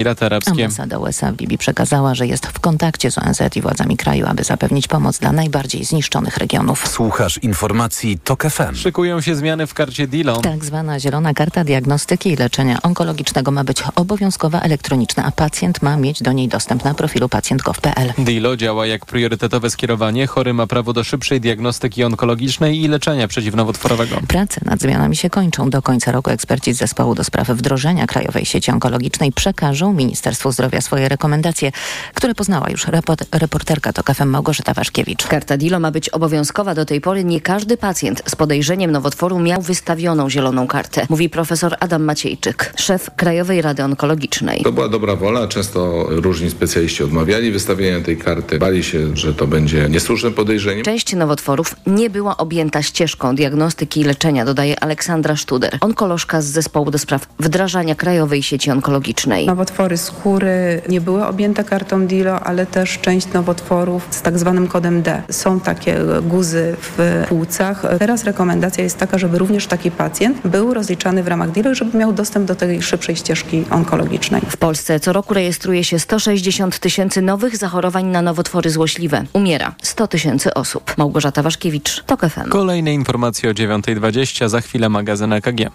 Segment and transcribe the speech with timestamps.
[0.00, 0.64] Emiraty Arabskie.
[0.64, 4.44] Ambasada USA w Libii przekazała, że jest w kontakcie z ONZ i władzami kraju, aby
[4.44, 6.88] zapewnić pomoc dla najbardziej zniszczonych regionów.
[6.88, 8.74] Słuchasz informacji TOK FM.
[8.74, 10.40] Szykują się zmiany w karcie DILO.
[10.40, 15.96] Tak zwana zielona karta diagnostyki i leczenia onkologicznego ma być obowiązkowa elektroniczna, a pacjent ma
[15.96, 18.12] mieć do niej dostęp na profilu pacjent.gov.pl.
[18.18, 20.26] DILO działa jak priorytetowe skierowanie.
[20.26, 24.20] Chory ma prawo do szybszej diagnostyki onkologicznej i leczenia przeciwnowotworowego.
[24.28, 25.70] Prace nad zmianami się kończą.
[25.70, 30.80] Do końca roku eksperci z zespołu do spraw wdrożenia Krajowej Sieci Onkologicznej przekażą Ministerstwu Zdrowia
[30.80, 31.72] swoje rekomendacje,
[32.14, 35.26] które poznała już report reporterka TOK FM Małgorzata Waszkiewicz.
[35.26, 36.74] Karta DILO ma być obowiązkowa.
[36.74, 41.76] Do tej pory nie każdy pacjent z podejrzeniem nowotworu miał wystawioną zieloną kartę, mówi profesor
[41.80, 44.62] Adam Maciejczyk, szef Krajowej Rady Onkologicznej.
[44.62, 45.48] To była dobra wola.
[45.48, 48.58] Często różni specjaliści odmawiali wystawienia tej karty.
[48.58, 50.82] Bali się, że to będzie niesłuszne podejrzenie.
[50.82, 56.90] Część nowotworów nie była objęta ścieżką diagnostyki i leczenia, dodaje Aleksandra Sztuder, onkolożka z zespołu
[56.90, 59.46] do spraw wdrażania Krajowej Sieci Onkologicznej.
[59.80, 65.02] Nowotwory skóry nie były objęte kartą DILO, ale też część nowotworów z tak zwanym kodem
[65.02, 65.22] D.
[65.30, 67.82] Są takie guzy w płucach.
[67.98, 71.98] Teraz rekomendacja jest taka, żeby również taki pacjent był rozliczany w ramach DILO i żeby
[71.98, 74.42] miał dostęp do tej szybszej ścieżki onkologicznej.
[74.48, 79.24] W Polsce co roku rejestruje się 160 tysięcy nowych zachorowań na nowotwory złośliwe.
[79.32, 80.94] Umiera 100 tysięcy osób.
[80.96, 82.48] Małgorzata Waszkiewicz, TOK FM.
[82.48, 85.70] Kolejne informacje o 9.20, za chwilę magazyn EKG.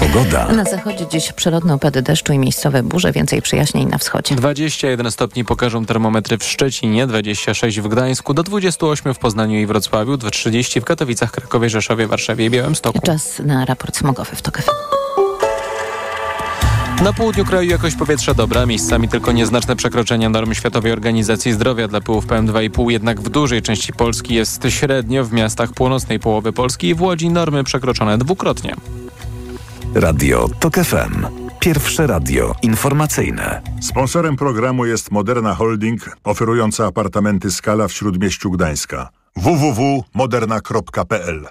[0.00, 0.48] Pogoda.
[0.52, 4.34] Na zachodzie dziś przelotne opady deszczu i miejscowe burze, więcej przyjaźnień na wschodzie.
[4.34, 10.16] 21 stopni pokażą termometry w Szczecinie, 26 w Gdańsku, do 28 w Poznaniu i Wrocławiu,
[10.16, 13.00] do 30 w Katowicach, Krakowie, Rzeszowie, Warszawie i Białymstoku.
[13.00, 14.70] Czas na raport smogowy w TOK FM.
[17.04, 22.00] Na południu kraju jakość powietrza dobra, miejscami tylko nieznaczne przekroczenia norm Światowej Organizacji Zdrowia dla
[22.00, 26.94] pyłów PM2,5, jednak w dużej części Polski jest średnio w miastach północnej połowy Polski i
[26.94, 28.74] w Łodzi normy przekroczone dwukrotnie.
[29.94, 31.26] Radio TOK FM.
[31.60, 33.62] Pierwsze radio informacyjne.
[33.80, 39.08] Sponsorem programu jest Moderna Holding, oferująca apartamenty Skala w Śródmieściu Gdańska.
[39.36, 41.48] www.moderna.pl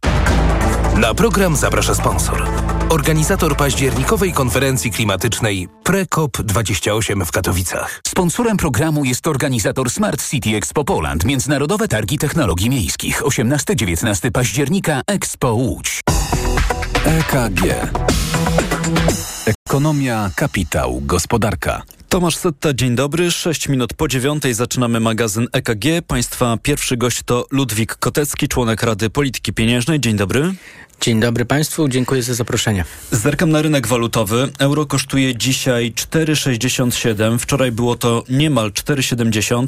[0.98, 2.46] Na program zaprasza sponsor.
[2.90, 8.02] Organizator październikowej konferencji klimatycznej PreCOP28 w Katowicach.
[8.08, 15.54] Sponsorem programu jest organizator Smart City Expo Poland, Międzynarodowe Targi Technologii Miejskich, 18-19 października Expo
[15.54, 16.02] Łódź.
[17.06, 17.62] EKG.
[19.46, 21.82] Ekonomia, kapitał, gospodarka.
[22.10, 23.32] Tomasz Setta, dzień dobry.
[23.32, 25.86] 6 minut po dziewiątej zaczynamy magazyn EKG.
[26.08, 30.00] Państwa pierwszy gość to Ludwik Kotecki, członek Rady Polityki Pieniężnej.
[30.00, 30.54] Dzień dobry.
[31.02, 32.86] Dzień dobry Państwu, dziękuję za zaproszenie.
[33.12, 34.50] Zerkam na rynek walutowy.
[34.60, 37.40] Euro kosztuje dzisiaj 4,67.
[37.40, 39.68] Wczoraj było to niemal 4,70.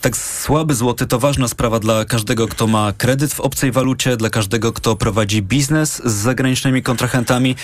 [0.00, 4.30] Tak słaby złoty to ważna sprawa dla każdego, kto ma kredyt w obcej walucie, dla
[4.30, 7.56] każdego, kto prowadzi biznes z zagranicznymi kontrahentami,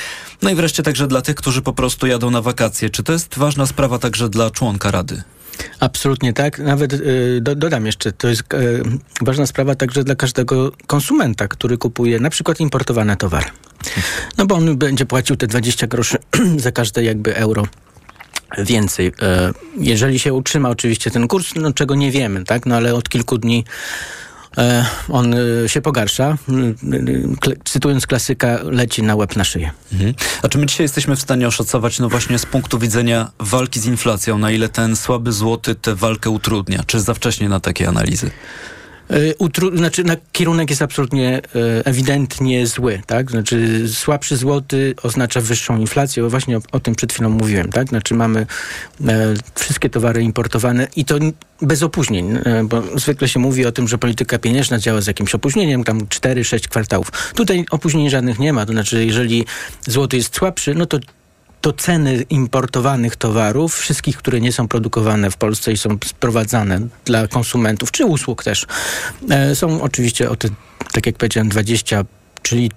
[0.43, 2.91] no i wreszcie także dla tych, którzy po prostu jadą na wakacje.
[2.91, 5.23] Czy to jest ważna sprawa także dla członka Rady?
[5.81, 6.59] Absolutnie tak.
[6.59, 8.83] Nawet y, do, dodam jeszcze, to jest y,
[9.21, 13.47] ważna sprawa także dla każdego konsumenta, który kupuje na przykład importowane towary.
[14.39, 16.19] No bo on będzie płacił te 20 groszy
[16.57, 17.67] za każde jakby euro
[18.59, 19.07] więcej.
[19.07, 19.13] Y,
[19.79, 22.67] jeżeli się utrzyma oczywiście ten kurs, no czego nie wiemy, tak?
[22.67, 23.65] No ale od kilku dni
[25.09, 25.35] on
[25.67, 26.39] się pogarsza.
[27.65, 29.71] Cytując klasyka, leci na łeb na szyję.
[29.93, 30.15] Mhm.
[30.43, 33.87] A czy my dzisiaj jesteśmy w stanie oszacować, no właśnie z punktu widzenia walki z
[33.87, 36.83] inflacją, na ile ten słaby złoty tę walkę utrudnia?
[36.87, 38.31] Czy za wcześnie na takie analizy?
[39.39, 43.31] Utru- znaczy, na, kierunek jest absolutnie e, ewidentnie zły, tak?
[43.31, 47.89] Znaczy, słabszy złoty oznacza wyższą inflację, bo właśnie o, o tym przed chwilą mówiłem, tak?
[47.89, 48.47] Znaczy, mamy
[49.09, 51.19] e, wszystkie towary importowane i to
[51.63, 55.35] bez opóźnień, e, bo zwykle się mówi o tym, że polityka pieniężna działa z jakimś
[55.35, 57.11] opóźnieniem, tam 4-6 kwartałów.
[57.35, 59.45] Tutaj opóźnień żadnych nie ma, to znaczy, jeżeli
[59.87, 60.99] złoty jest słabszy, no to
[61.61, 67.29] to ceny importowanych towarów, wszystkich, które nie są produkowane w Polsce i są sprowadzane dla
[67.29, 68.67] konsumentów, czy usług też,
[69.31, 70.49] e, są oczywiście o te,
[70.93, 72.05] tak jak powiedziałem, 20,
[72.43, 72.71] czyli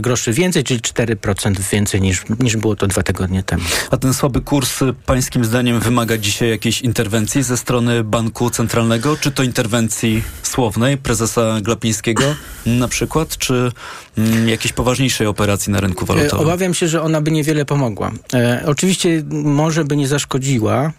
[0.00, 3.62] groszy więcej, czyli 4% więcej niż, niż było to dwa tygodnie temu.
[3.90, 9.16] A ten słaby kurs pańskim zdaniem wymaga dzisiaj jakiejś interwencji ze strony Banku Centralnego?
[9.16, 12.22] Czy to interwencji słownej prezesa Glapińskiego
[12.66, 13.72] na przykład, czy
[14.18, 16.46] mm, jakiejś poważniejszej operacji na rynku walutowym?
[16.46, 18.12] Obawiam się, że ona by niewiele pomogła.
[18.34, 20.92] E, oczywiście może by nie zaszkodziła,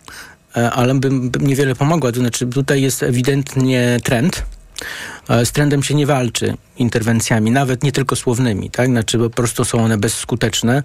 [0.53, 2.11] ale by, by niewiele pomogła.
[2.11, 4.43] To znaczy tutaj jest ewidentnie trend,
[5.43, 8.87] z trendem się nie walczy interwencjami, nawet nie tylko słownymi, tak?
[8.87, 10.83] Znaczy po prostu są one bezskuteczne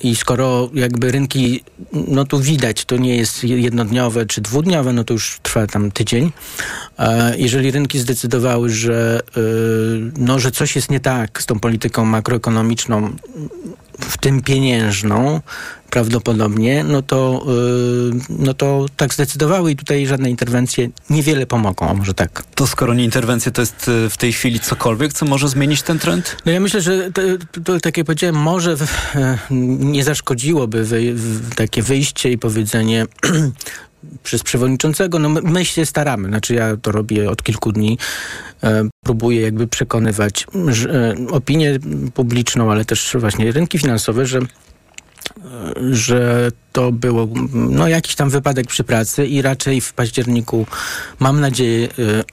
[0.00, 5.12] i skoro jakby rynki, no tu widać, to nie jest jednodniowe czy dwudniowe, no to
[5.12, 6.32] już trwa tam tydzień.
[7.36, 9.20] Jeżeli rynki zdecydowały, że,
[10.18, 13.10] no, że coś jest nie tak z tą polityką makroekonomiczną,
[14.00, 15.40] w tym pieniężną
[15.90, 17.46] prawdopodobnie, no to,
[18.12, 22.44] yy, no to tak zdecydowały i tutaj żadne interwencje niewiele pomogą, a może tak.
[22.54, 25.98] To skoro nie interwencje, to jest y, w tej chwili cokolwiek, co może zmienić ten
[25.98, 26.36] trend?
[26.46, 27.22] No ja myślę, że to,
[27.64, 28.82] to tak jak powiedziałem, może w,
[29.16, 29.38] e,
[29.80, 33.06] nie zaszkodziłoby wy, w, takie wyjście i powiedzenie
[34.22, 37.98] przez przewodniczącego, no my, się staramy, znaczy ja to robię od kilku dni,
[38.62, 40.46] e, próbuję jakby przekonywać
[40.88, 41.78] e, opinię
[42.14, 44.40] publiczną, ale też właśnie rynki finansowe, że
[45.90, 50.66] że to było no, jakiś tam wypadek przy pracy i raczej w październiku,
[51.18, 52.24] mam nadzieję, e,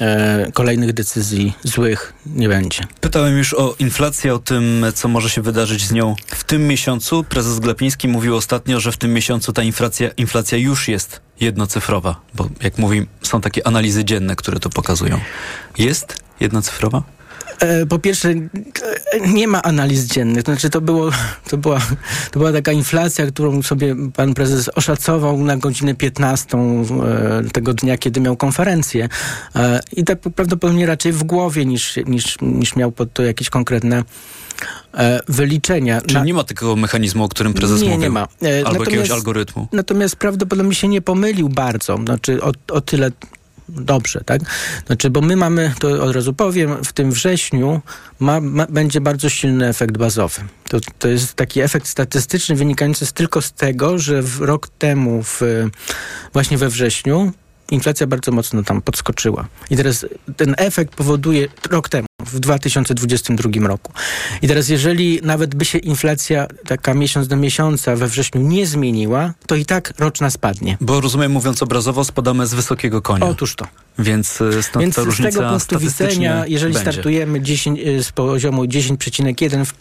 [0.06, 2.84] e, kolejnych decyzji złych nie będzie.
[3.00, 7.24] Pytałem już o inflację, o tym, co może się wydarzyć z nią w tym miesiącu.
[7.24, 12.48] Prezes Glapiński mówił ostatnio, że w tym miesiącu ta inflacja, inflacja już jest jednocyfrowa, bo
[12.62, 15.20] jak mówi, są takie analizy dzienne, które to pokazują.
[15.78, 17.02] Jest jednocyfrowa?
[17.60, 18.34] E, po pierwsze,
[19.26, 20.44] nie ma analiz dziennych.
[20.44, 21.10] To znaczy, to, było,
[21.50, 21.78] to, była,
[22.30, 27.98] to była taka inflacja, którą sobie pan prezes oszacował na godzinę 15 e, tego dnia,
[27.98, 29.08] kiedy miał konferencję.
[29.56, 34.04] E, I tak prawdopodobnie raczej w głowie, niż, niż, niż miał pod to jakieś konkretne
[35.28, 36.00] wyliczenia.
[36.00, 36.24] Czyli na...
[36.24, 38.02] nie ma takiego mechanizmu, o którym prezes nie, mówił?
[38.02, 38.20] Nie ma.
[38.20, 39.68] Albo natomiast, jakiegoś algorytmu?
[39.72, 41.96] Natomiast prawdopodobnie się nie pomylił bardzo.
[41.96, 43.10] Znaczy o, o tyle
[43.70, 44.40] dobrze, tak?
[44.86, 47.80] Znaczy, bo my mamy, to od razu powiem, w tym wrześniu
[48.20, 50.40] ma, ma, będzie bardzo silny efekt bazowy.
[50.68, 55.22] To, to jest taki efekt statystyczny wynikający z, tylko z tego, że w rok temu,
[55.22, 55.40] w,
[56.32, 57.32] właśnie we wrześniu,
[57.70, 59.46] inflacja bardzo mocno tam podskoczyła.
[59.70, 60.06] I teraz
[60.36, 63.92] ten efekt powoduje rok temu, w 2022 roku.
[64.42, 69.34] I teraz jeżeli nawet by się inflacja taka miesiąc do miesiąca we wrześniu nie zmieniła,
[69.46, 70.76] to i tak roczna spadnie.
[70.80, 73.26] Bo rozumiem, mówiąc obrazowo, spadamy z wysokiego konia.
[73.26, 73.66] Otóż to.
[73.98, 76.92] Więc e, stąd Więc ta różnica z tego punktu widzenia, jeżeli będzie.
[76.92, 79.74] startujemy 10, e, z poziomu 10,1 w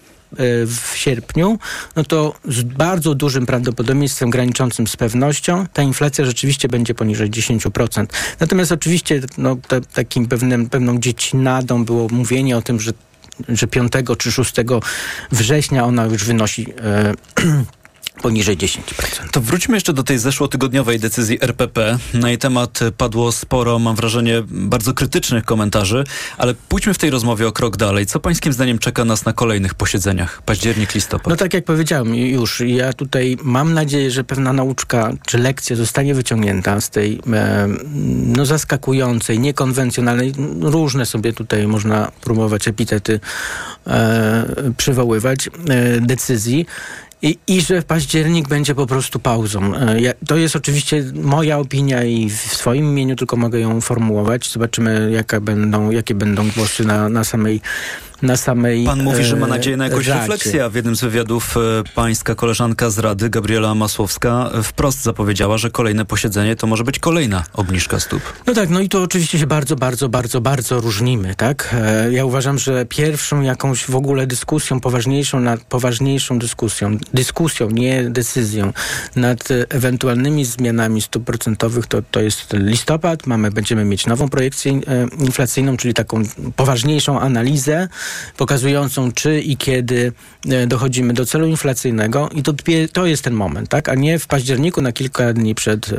[0.66, 1.60] w sierpniu,
[1.96, 8.06] no to z bardzo dużym prawdopodobieństwem graniczącym z pewnością ta inflacja rzeczywiście będzie poniżej 10%.
[8.40, 12.92] Natomiast oczywiście no, te, takim pewnym, pewną dziecinadą było mówienie o tym, że
[13.50, 14.56] że 5 czy 6
[15.32, 17.14] września ona już wynosi e,
[18.22, 18.80] poniżej 10%.
[19.32, 21.98] To wróćmy jeszcze do tej zeszłotygodniowej decyzji RPP.
[22.14, 26.04] Na jej temat padło sporo, mam wrażenie, bardzo krytycznych komentarzy,
[26.38, 28.06] ale pójdźmy w tej rozmowie o krok dalej.
[28.06, 30.42] Co pańskim zdaniem czeka nas na kolejnych posiedzeniach?
[30.42, 31.28] Październik, listopad.
[31.28, 36.14] No tak jak powiedziałem już, ja tutaj mam nadzieję, że pewna nauczka czy lekcja zostanie
[36.16, 37.68] wyciągnięta z tej e,
[38.26, 43.20] no zaskakującej, niekonwencjonalnej, różne sobie tutaj można próbować epitety
[43.88, 44.46] e,
[44.78, 46.66] przywoływać, e, decyzji.
[47.22, 49.76] I, I że październik będzie po prostu pauzą.
[49.76, 54.52] E, ja, to jest oczywiście moja opinia i w swoim imieniu tylko mogę ją formułować.
[54.52, 57.62] Zobaczymy, jaka będą, jakie będą głosy na, na samej
[58.22, 60.20] na samej Pan mówi, że ma nadzieję na jakąś radzie.
[60.20, 60.66] refleksję.
[60.66, 61.60] A w jednym z wywiadów e,
[61.96, 67.00] pańska koleżanka z Rady, Gabriela Masłowska, e, wprost zapowiedziała, że kolejne posiedzenie to może być
[67.00, 68.22] kolejna obniżka stóp.
[68.48, 71.76] No tak, no i to oczywiście się bardzo, bardzo, bardzo, bardzo różnimy, tak?
[71.82, 78.04] E, ja uważam, że pierwszą jakąś w ogóle dyskusją, poważniejszą, nad poważniejszą dyskusją, dyskusją, nie
[78.04, 78.74] decyzją,
[79.16, 83.28] nad ewentualnymi zmianami stóp procentowych, to, to jest listopad.
[83.28, 84.80] Mamy, będziemy mieć nową projekcję
[85.20, 86.24] inflacyjną, czyli taką
[86.56, 87.88] poważniejszą analizę,
[88.38, 90.12] pokazującą, czy i kiedy
[90.50, 92.54] e, dochodzimy do celu inflacyjnego i to,
[92.94, 93.90] to jest ten moment, tak?
[93.90, 95.96] A nie w październiku na kilka dni przed, e,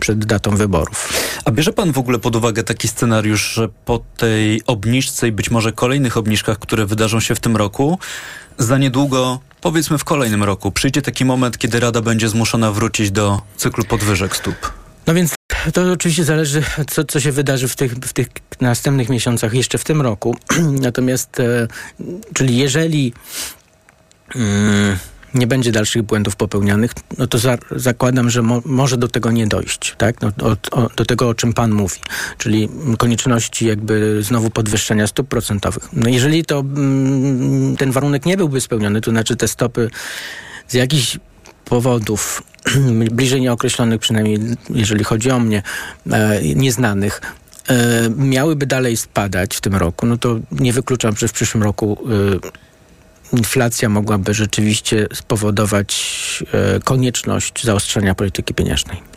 [0.00, 1.12] przed datą wyborów.
[1.44, 5.50] A bierze pan w ogóle pod uwagę taki scenariusz, że po tej obniżce i być
[5.50, 7.98] może kolejnych obniżkach, które wydarzą się w tym roku,
[8.58, 13.40] za niedługo, powiedzmy w kolejnym roku, przyjdzie taki moment, kiedy Rada będzie zmuszona wrócić do
[13.56, 14.75] cyklu podwyżek stóp?
[15.06, 15.34] No więc
[15.72, 18.28] to oczywiście zależy, co, co się wydarzy w tych, w tych
[18.60, 20.36] następnych miesiącach, jeszcze w tym roku.
[20.86, 21.68] Natomiast, e,
[22.34, 23.12] czyli jeżeli
[24.34, 24.96] mm,
[25.34, 29.46] nie będzie dalszych błędów popełnianych, no to za, zakładam, że mo, może do tego nie
[29.46, 30.22] dojść, tak?
[30.22, 30.32] No,
[30.70, 32.00] o, do tego, o czym pan mówi,
[32.38, 35.88] czyli konieczności jakby znowu podwyższenia stóp procentowych.
[35.92, 39.90] No jeżeli to mm, ten warunek nie byłby spełniony, to znaczy te stopy
[40.68, 41.18] z jakichś
[41.64, 42.42] powodów
[43.12, 44.38] bliżej nieokreślonych, przynajmniej
[44.70, 45.62] jeżeli chodzi o mnie,
[46.10, 47.20] e, nieznanych,
[47.68, 47.74] e,
[48.16, 51.98] miałyby dalej spadać w tym roku, no to nie wykluczam, że w przyszłym roku
[53.32, 56.16] e, inflacja mogłaby rzeczywiście spowodować
[56.84, 59.15] konieczność zaostrzenia polityki pieniężnej.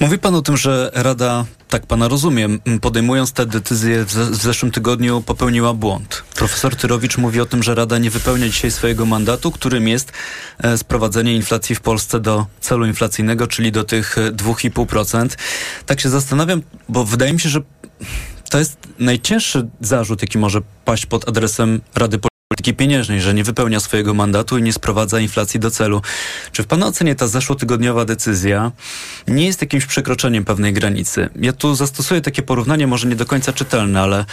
[0.00, 5.22] Mówi pan o tym, że Rada, tak pana rozumiem, podejmując te decyzje w, zeszłym tygodniu
[5.22, 6.22] popełniła błąd.
[6.34, 10.12] Profesor Tyrowicz mówi o tym, że Rada nie wypełnia dzisiaj swojego mandatu, którym jest
[10.58, 15.24] e, sprowadzenie inflacji w Polsce do celu inflacyjnego, czyli do tych 2,5%.
[15.24, 15.28] E,
[15.86, 17.60] tak się zastanawiam, bo wydaje mi się, że
[18.50, 23.44] to jest najcięższy zarzut, jaki może paść pod adresem Rady Polskiej polityki pieniężnej, że nie
[23.44, 26.02] wypełnia swojego mandatu i nie sprowadza inflacji do celu.
[26.52, 28.72] Czy w Pana ocenie ta zeszłotygodniowa decyzja
[29.28, 31.28] nie jest jakimś przekroczeniem pewnej granicy?
[31.40, 34.24] Ja tu zastosuję takie porównanie, może nie do końca czytelne, ale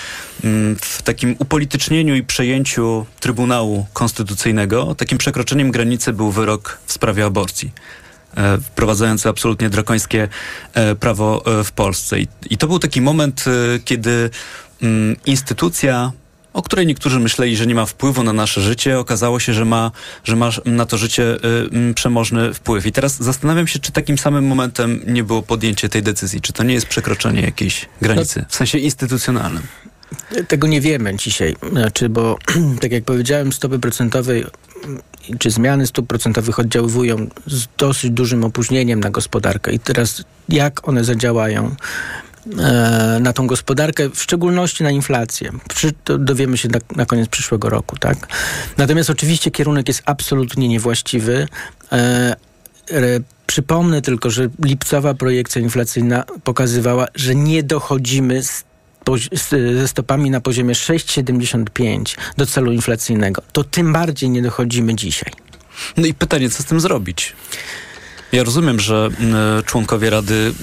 [0.44, 7.26] mm, w takim upolitycznieniu i przejęciu Trybunału Konstytucyjnego takim przekroczeniem granicy był wyrok w sprawie
[7.26, 7.72] aborcji
[8.38, 10.28] e, wprowadzający absolutnie drakońskie
[10.74, 12.20] e, prawo e, w Polsce.
[12.50, 13.46] I, to był taki moment,
[13.86, 14.30] kiedy
[14.82, 16.12] mm, instytucja
[16.54, 19.92] o której niektórzy myśleli, że nie ma wpływu na nasze życie, okazało się, że ma,
[20.24, 21.38] że ma na to życie
[21.90, 22.86] y, przemożny wpływ.
[22.86, 26.42] I teraz zastanawiam się, czy takim samym momentem nie było podjęcie tej decyzji.
[26.42, 29.64] Czy to nie jest przekroczenie jakiejś granicy, w sensie instytucjonalnym?
[30.48, 32.38] Tego nie wiemy dzisiaj, znaczy, bo
[32.82, 34.34] tak jak powiedziałem, stopy procentowe
[35.40, 41.04] czy zmiany stóp procentowych oddziaływują z dosyć dużym opóźnieniem na gospodarkę i teraz jak one
[41.04, 41.76] zadziałają
[43.20, 45.52] na tą gospodarkę, w szczególności na inflację.
[46.04, 48.28] To dowiemy się na, na, koniec przyszłego roku, tak?
[48.78, 51.48] Natomiast oczywiście kierunek jest absolutnie niewłaściwy.
[51.92, 52.36] E,
[53.48, 58.64] przypomnę tylko, że lipcowa projekcja inflacyjna pokazywała, że nie dochodzimy z
[59.78, 65.32] ze stopami na poziomie 6,75 do celu inflacyjnego, to tym bardziej nie dochodzimy dzisiaj.
[65.98, 67.34] No i pytanie, co z tym zrobić?
[68.34, 69.10] Ja rozumiem, że
[69.60, 70.54] y, członkowie Rady,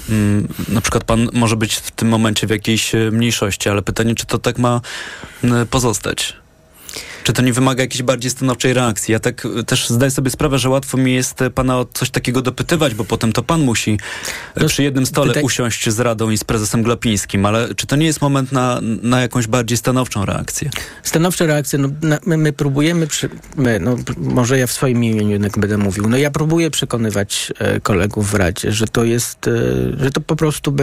[0.69, 4.15] y, na przykład pan może być w tym momencie w jakiejś e, mniejszości, ale pytanie,
[4.15, 4.81] czy to tak ma
[5.43, 6.40] y, pozostać?
[7.23, 9.11] Czy to nie wymaga jakiejś bardziej stanowczej reakcji?
[9.11, 12.09] Ja tak e, też zdaję sobie sprawę, że łatwo mi jest e, pana o coś
[12.09, 13.99] takiego dopytywać, bo potem to pan musi
[14.55, 18.05] no, przy jednym stole usiąść z Radą i z prezesem Glapińskim, ale czy to nie
[18.05, 20.69] jest moment na, na jakąś bardziej stanowczą reakcję?
[21.03, 25.29] Stanowcza reakcja, no, na, my, my, próbujemy, przy, my, no, może ja w swoim imieniu
[25.29, 29.51] jednak będę mówił, no ja próbuję przekonywać e, kolegów w Radzie, że to jest, e,
[30.03, 30.75] że to po prostu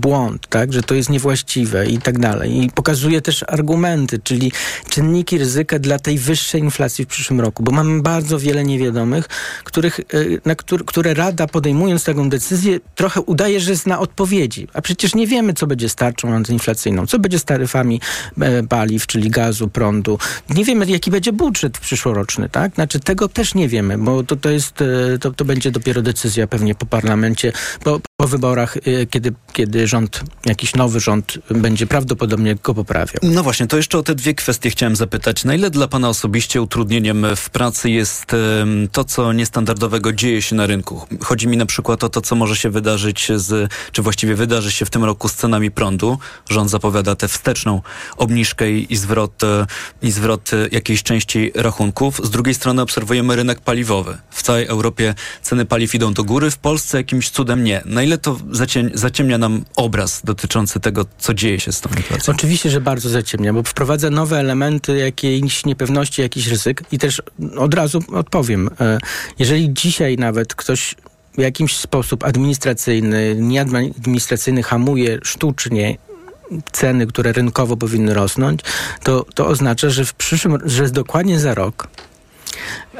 [0.00, 2.64] błąd, tak, że to jest niewłaściwe i tak dalej.
[2.64, 4.52] I pokazuję też argumenty, czyli
[4.90, 9.28] czynniki ryzyka dla tej wyższej inflacji w przyszłym roku, bo mamy bardzo wiele niewiadomych,
[9.64, 10.04] których, e,
[10.44, 14.68] na które, które Rada podejmując taką decyzję trochę udaje, że zna odpowiedzi.
[14.72, 18.00] A przecież nie wiemy, co będzie z tarczą antyinflacyjną, co będzie z taryfami
[18.40, 20.18] e, paliw, czyli gazu, prądu.
[20.50, 22.74] Nie wiemy, jaki będzie budżet przyszłoroczny, tak?
[22.74, 26.46] Znaczy tego też nie wiemy, bo to, to jest, e, to, to będzie dopiero decyzja
[26.46, 27.52] pewnie po parlamencie,
[27.84, 28.76] po, po wyborach,
[29.10, 33.20] kiedy, kiedy rząd, jakiś nowy rząd będzie prawdopodobnie go poprawiał.
[33.22, 35.44] No właśnie, to jeszcze o te dwie kwestie chciałem zapytać.
[35.44, 38.26] Na ile dla Pana osobiście utrudnieniem w pracy jest
[38.92, 41.06] to, co niestandardowego dzieje się na rynku?
[41.20, 44.84] Chodzi mi na przykład o to, co może się wydarzyć z, czy właściwie wydarzy się
[44.84, 46.18] w tym roku z cenami prądu.
[46.50, 47.82] Rząd zapowiada tę wsteczną
[48.16, 49.66] obniżkę i zwrot, e,
[50.02, 52.20] i zwrot jakiejś części rachunków.
[52.24, 54.18] Z drugiej strony obserwujemy rynek paliwowy.
[54.30, 57.82] W całej Europie ceny paliw idą do góry, w Polsce jakimś cudem nie.
[57.84, 58.38] Na ile to
[58.94, 62.34] zaciemnia nam obraz dotyczący tego, co dzieje się z tą inflacją?
[62.34, 67.22] Oczywiście, że bardzo zaciemnia, bo wprowadza nowe elementy jakiejś niepewności, jakichś ryzyk i też
[67.56, 68.70] od razu odpowiem.
[68.80, 68.98] E,
[69.38, 70.94] jeżeli dzisiaj nawet ktoś
[71.34, 75.98] w jakiś sposób administracyjny, nieadministracyjny hamuje sztucznie
[76.72, 78.60] ceny, które rynkowo powinny rosnąć,
[79.02, 81.88] to, to oznacza, że w przyszłym, że dokładnie za rok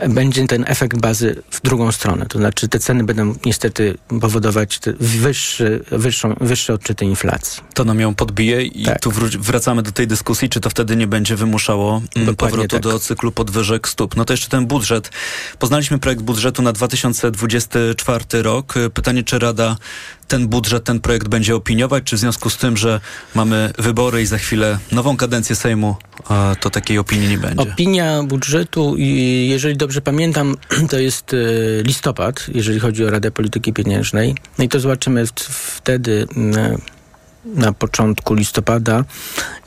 [0.08, 2.26] będzie ten efekt bazy w drugą stronę.
[2.26, 7.62] To znaczy te ceny będą niestety powodować wyższy, wyższą, wyższe odczyty inflacji.
[7.74, 9.00] To nam ją podbije i tak.
[9.00, 12.82] tu wracamy do tej dyskusji, czy to wtedy nie będzie wymuszało mm, Dokładnie powrotu tak.
[12.82, 14.16] do cyklu podwyżek stóp.
[14.16, 15.10] No to jeszcze ten budżet.
[15.58, 18.74] Poznaliśmy projekt budżetu na 2024 rok.
[18.94, 19.76] Pytanie, czy Rada
[20.28, 23.00] ten budżet, ten projekt będzie opiniować, czy w związku z tym, że
[23.34, 25.96] mamy wybory i za chwilę nową kadencję Sejmu,
[26.60, 27.72] to takiej opinii nie będzie?
[27.72, 28.94] Opinia budżetu,
[29.46, 30.56] jeżeli dobrze pamiętam,
[30.90, 31.36] to jest e,
[31.82, 34.34] listopad, jeżeli chodzi o Radę Polityki Pieniężnej.
[34.58, 36.26] No i to zobaczymy wtedy
[37.44, 39.04] na początku listopada,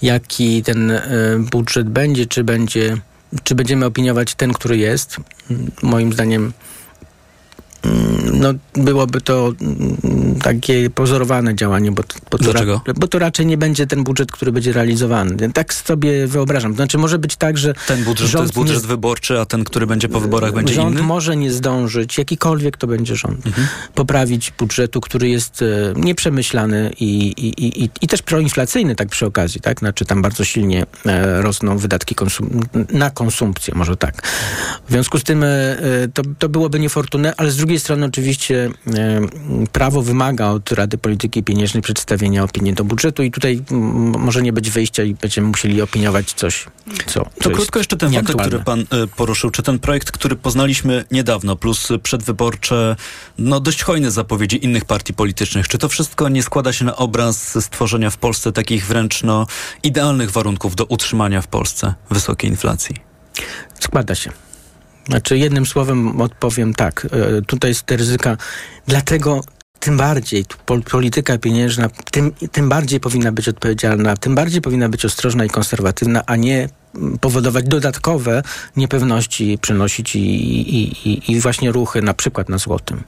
[0.01, 1.01] jaki ten e,
[1.51, 2.97] budżet będzie, czy będzie,
[3.43, 5.17] czy będziemy opiniować ten, który jest.
[5.81, 6.53] Moim zdaniem
[7.87, 9.97] Mm, no, byłoby to mm,
[10.43, 12.61] takie pozorowane działanie, bo, bo, to, ra,
[12.95, 15.51] bo to raczej nie będzie ten budżet, który będzie realizowany.
[15.53, 16.73] Tak sobie wyobrażam.
[16.73, 19.87] Znaczy może być tak, że ten budżet to jest budżet nie, wyborczy, a ten, który
[19.87, 20.97] będzie po wyborach będzie rząd inny?
[20.97, 23.67] Rząd może nie zdążyć, jakikolwiek to będzie rząd, mhm.
[23.95, 25.65] poprawić budżetu, który jest e,
[25.95, 29.79] nieprzemyślany i, i, i, i też proinflacyjny tak przy okazji, tak?
[29.79, 34.27] Znaczy tam bardzo silnie e, rosną wydatki konsum na konsumpcję, może tak.
[34.87, 35.47] W związku z tym e,
[36.13, 38.69] to, to byłoby niefortunne, ale z drugiej strony oczywiście
[39.71, 43.61] prawo wymaga od Rady Polityki Pieniężnej przedstawienia opinii do budżetu i tutaj
[44.17, 46.65] może nie być wyjścia i będziemy musieli opiniować coś,
[47.05, 49.49] co, co To krótko jeszcze ten wątek, który pan e, poruszył.
[49.49, 52.95] Czy ten projekt, który poznaliśmy niedawno, plus przedwyborcze,
[53.37, 57.65] no dość hojne zapowiedzi innych partii politycznych, czy to wszystko nie składa się na obraz
[57.65, 59.47] stworzenia w Polsce takich wręcz no,
[59.83, 62.95] idealnych warunków do utrzymania w Polsce wysokiej inflacji?
[63.79, 64.31] Składa się.
[65.07, 67.07] Znaczy jednym słowem odpowiem tak.
[67.11, 68.37] E, tutaj jest te ryzyka.
[68.87, 69.41] Dlatego
[69.79, 70.45] tym bardziej
[70.91, 76.23] polityka pieniężna, tym, tym bardziej powinna być odpowiedzialna, tym bardziej powinna być ostrożna i konserwatywna,
[76.25, 76.69] a nie
[77.21, 78.43] powodować dodatkowe
[78.75, 83.03] niepewności, przynosić i, i, i, i właśnie ruchy, na przykład na złotym.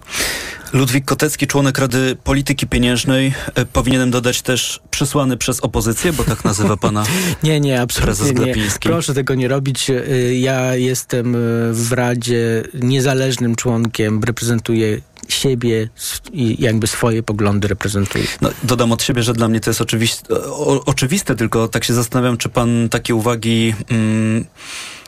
[0.73, 3.33] Ludwik Kotecki, członek Rady Polityki Pieniężnej.
[3.55, 7.03] E, powinienem dodać też przysłany przez opozycję, bo tak nazywa pana
[7.43, 8.55] Nie, nie, absolutnie nie.
[8.79, 9.89] Proszę tego nie robić.
[9.89, 10.03] E,
[10.35, 11.39] ja jestem e,
[11.71, 15.89] w Radzie niezależnym członkiem, reprezentuję siebie
[16.33, 18.23] i jakby swoje poglądy reprezentuje.
[18.41, 21.93] No, dodam od siebie, że dla mnie to jest oczywiste, o, oczywiste tylko tak się
[21.93, 24.45] zastanawiam, czy pan takie uwagi mm,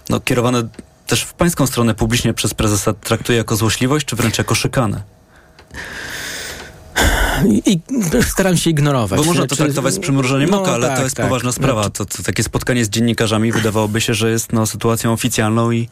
[0.10, 0.68] no, kierowane
[1.08, 5.04] też w pańską stronę publicznie przez prezesa traktuje jako złośliwość, czy wręcz jako szykanę?
[7.48, 7.80] I
[8.22, 9.20] staram się ignorować.
[9.20, 11.26] Bo można to traktować z przymrużeniem no, oka, ale tak, to jest tak.
[11.26, 11.90] poważna sprawa.
[11.90, 15.90] To, to, takie spotkanie z dziennikarzami wydawałoby się, że jest no, sytuacją oficjalną i,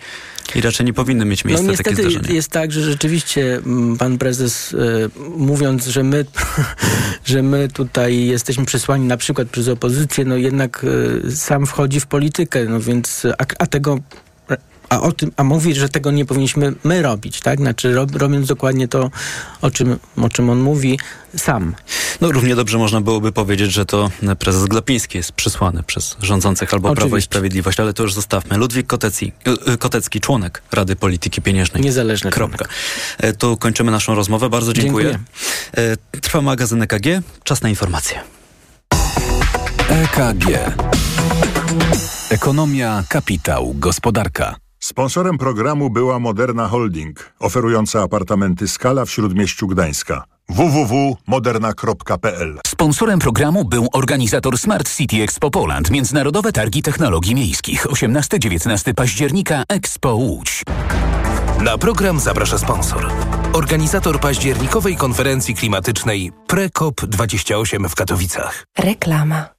[0.55, 2.31] i raczej nie powinny mieć miejsca no, takie zdarzenia.
[2.31, 6.25] jest tak, że rzeczywiście mm, pan prezes y, mówiąc, że my,
[7.25, 10.85] że my tutaj jesteśmy przesłani na przykład przez opozycję, no jednak
[11.27, 13.99] y, sam wchodzi w politykę, no więc a, a tego
[14.89, 17.59] a, o tym, a mówi, że tego nie powinniśmy my robić, tak?
[17.59, 19.11] Znaczy rob, robiąc dokładnie to,
[19.61, 20.99] o czym, o czym on mówi
[21.37, 21.75] sam.
[22.21, 26.89] No równie dobrze można byłoby powiedzieć, że to prezes Glapiński jest przysłany przez rządzących albo
[26.89, 27.01] Oczywiście.
[27.01, 28.57] Prawo i Sprawiedliwość, ale to już zostawmy.
[28.57, 31.83] Ludwik Kotecki, y, y, Kotecki członek Rady Polityki Pieniężnej.
[31.83, 32.65] Niezależny Kropka.
[32.65, 33.37] Członek.
[33.37, 34.49] Tu kończymy naszą rozmowę.
[34.49, 35.05] Bardzo dziękuję.
[35.05, 35.93] dziękuję.
[36.13, 37.05] E, trwa magazyn EKG.
[37.43, 38.19] Czas na informacje.
[39.89, 40.45] EKG.
[42.29, 44.68] Ekonomia, kapitał, gospodarka.
[44.79, 50.23] Sponsorem programu była Moderna Holding, oferująca apartamenty Skala w Śródmieściu Gdańska.
[50.49, 59.63] www.moderna.pl Sponsorem programu był organizator Smart City Expo Poland, Międzynarodowe Targi Technologii Miejskich, 18-19 października
[59.69, 60.63] Expo Łódź.
[61.63, 63.11] Na program zaprasza sponsor.
[63.53, 68.65] Organizator październikowej konferencji klimatycznej PreCOP28 w Katowicach.
[68.77, 69.58] Reklama.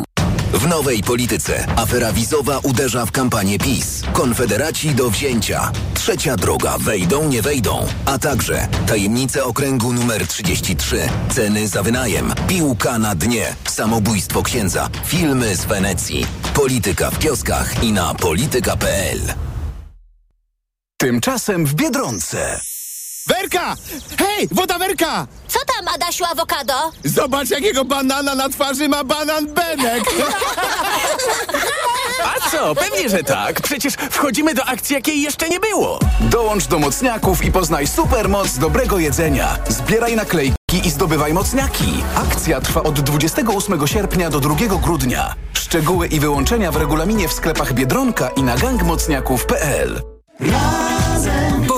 [0.53, 4.01] W nowej polityce afera wizowa uderza w kampanię PiS.
[4.13, 5.71] Konfederaci do wzięcia.
[5.93, 7.87] Trzecia droga wejdą, nie wejdą.
[8.05, 11.09] A także tajemnice okręgu numer 33.
[11.29, 12.33] Ceny za wynajem.
[12.47, 13.55] Piłka na dnie.
[13.67, 14.89] Samobójstwo księdza.
[15.05, 16.25] Filmy z Wenecji.
[16.53, 19.19] Polityka w kioskach i na polityka.pl.
[20.97, 22.59] Tymczasem w Biedronce.
[23.27, 23.75] Werka!
[24.17, 25.27] Hej, woda Werka!
[25.47, 26.73] Co tam, Adasiu Awokado?
[27.03, 30.03] Zobacz, jakiego banana na twarzy ma banan Benek!
[32.23, 32.75] A co?
[32.75, 33.61] Pewnie, że tak.
[33.61, 35.99] Przecież wchodzimy do akcji, jakiej jeszcze nie było.
[36.19, 39.57] Dołącz do mocniaków i poznaj supermoc dobrego jedzenia.
[39.67, 42.03] Zbieraj naklejki i zdobywaj mocniaki.
[42.15, 45.35] Akcja trwa od 28 sierpnia do 2 grudnia.
[45.53, 50.01] Szczegóły i wyłączenia w regulaminie w sklepach Biedronka i na gangmocniaków.pl.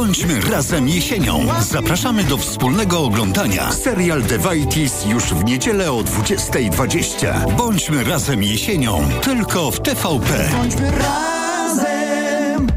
[0.04, 1.48] Bądźmy razem jesienią.
[1.62, 3.72] Zapraszamy do wspólnego oglądania.
[3.72, 7.56] Serial The Vitis już w niedzielę o 20.20.
[7.58, 9.10] Bądźmy razem jesienią.
[9.22, 10.50] Tylko w TVP.
[10.52, 12.68] Bądźmy razem.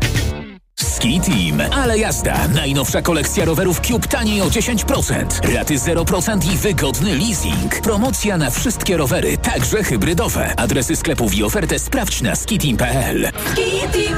[0.81, 1.73] Ski Team.
[1.73, 2.49] Ale jazda.
[2.55, 5.55] Najnowsza kolekcja rowerów Cube taniej o 10%.
[5.55, 7.81] Raty 0% i wygodny leasing.
[7.83, 10.55] Promocja na wszystkie rowery, także hybrydowe.
[10.57, 13.31] Adresy sklepów i ofertę sprawdź na skiteam.pl.
[13.53, 14.17] Ski Team.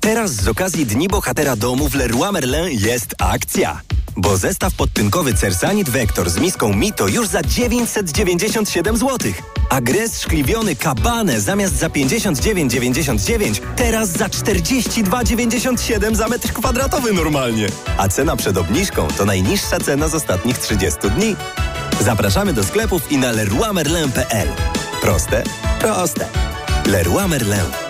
[0.00, 3.80] Teraz z okazji Dni Bohatera Domu w Leroy Merlin jest akcja.
[4.16, 9.32] Bo zestaw podtynkowy Cersanit Vector z miską Mito już za 997 zł.
[9.70, 17.68] A gres szkliwiony Kabane zamiast za 59,99 teraz za 42,97 za metr kwadratowy normalnie.
[17.96, 21.36] A cena przed obniżką to najniższa cena z ostatnich 30 dni.
[22.00, 24.48] Zapraszamy do sklepów i na leroymerlin.pl.
[25.00, 25.42] Proste?
[25.80, 26.26] Proste.
[26.86, 27.89] Leroy Merlin.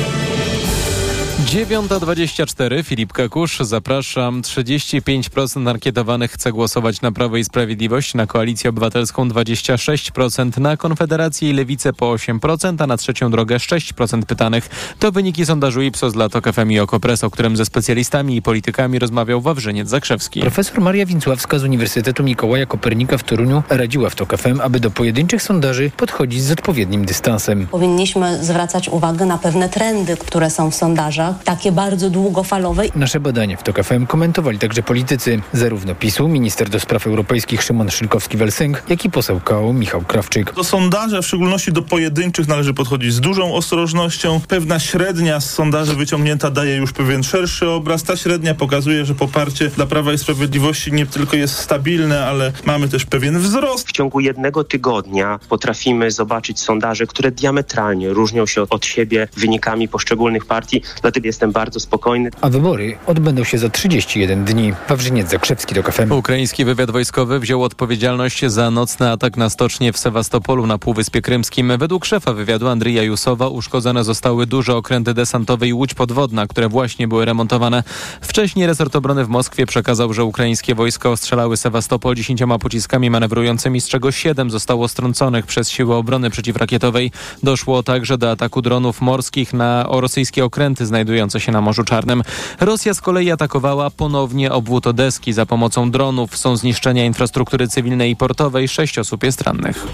[1.51, 4.41] 9.24, Filip Kakusz, zapraszam.
[4.41, 11.53] 35% ankietowanych chce głosować na Prawo i Sprawiedliwość, na Koalicję Obywatelską 26%, na Konfederację i
[11.53, 14.69] Lewicę po 8%, a na Trzecią Drogę 6% pytanych.
[14.99, 18.99] To wyniki sondażu Ipsos dla TOK FM i Okopres, o którym ze specjalistami i politykami
[18.99, 20.41] rozmawiał Wawrzyniec Zakrzewski.
[20.41, 24.91] Profesor Maria Wincławska z Uniwersytetu Mikołaja Kopernika w Toruniu radziła w TOK FM, aby do
[24.91, 27.67] pojedynczych sondaży podchodzić z odpowiednim dystansem.
[27.67, 32.83] Powinniśmy zwracać uwagę na pewne trendy, które są w sondażach takie bardzo długofalowe.
[32.95, 37.87] Nasze badanie w TOK FM komentowali także politycy, zarówno PiSu, minister do spraw europejskich Szymon
[37.87, 40.53] Szylkowski-Welsęg, jak i poseł KO Michał Krawczyk.
[40.53, 44.41] Do sondaży, w szczególności do pojedynczych, należy podchodzić z dużą ostrożnością.
[44.47, 48.03] Pewna średnia z sondaży wyciągnięta daje już pewien szerszy obraz.
[48.03, 52.89] Ta średnia pokazuje, że poparcie dla Prawa i Sprawiedliwości nie tylko jest stabilne, ale mamy
[52.89, 53.87] też pewien wzrost.
[53.87, 60.45] W ciągu jednego tygodnia potrafimy zobaczyć sondaże, które diametralnie różnią się od siebie wynikami poszczególnych
[60.45, 60.81] partii.
[61.01, 62.29] Dlatego jestem bardzo spokojny.
[62.41, 64.73] A wybory odbędą się za 31 dni.
[64.89, 66.11] Wawrzyniec Zakrzewski do KFM.
[66.11, 71.73] Ukraiński wywiad wojskowy wziął odpowiedzialność za nocny atak na stocznię w Sewastopolu na Półwyspie Krymskim.
[71.77, 77.07] Według szefa wywiadu Andrija Jusowa uszkodzone zostały duże okręty desantowe i łódź podwodna, które właśnie
[77.07, 77.83] były remontowane.
[78.21, 83.87] Wcześniej resort obrony w Moskwie przekazał, że ukraińskie wojska ostrzelały Sewastopol dziesięcioma pociskami manewrującymi, z
[83.87, 87.11] czego siedem zostało strąconych przez siły obrony przeciwrakietowej.
[87.43, 92.23] Doszło także do ataku dronów morskich na rosyjskie okręty znajdujące znajdujące się na Morzu Czarnym.
[92.59, 96.37] Rosja z kolei atakowała ponownie obwód Odeski za pomocą dronów.
[96.37, 98.67] Są zniszczenia infrastruktury cywilnej i portowej.
[98.67, 99.87] Sześć osób jest rannych.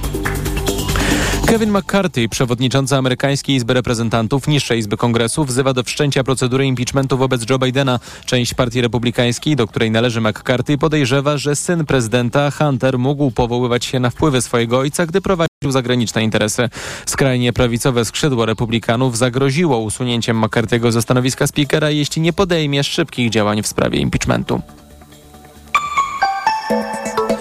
[1.47, 7.49] Kevin McCarthy, przewodniczący amerykańskiej Izby Reprezentantów, niższej Izby Kongresu, wzywa do wszczęcia procedury impeachmentu wobec
[7.49, 7.99] Joe Bidena.
[8.25, 13.99] Część partii republikańskiej, do której należy McCarthy, podejrzewa, że syn prezydenta Hunter mógł powoływać się
[13.99, 16.69] na wpływy swojego ojca, gdy prowadził zagraniczne interesy.
[17.05, 23.63] Skrajnie prawicowe skrzydło republikanów zagroziło usunięciem McCarthy'ego ze stanowiska spikera, jeśli nie podejmie szybkich działań
[23.63, 24.61] w sprawie impeachmentu.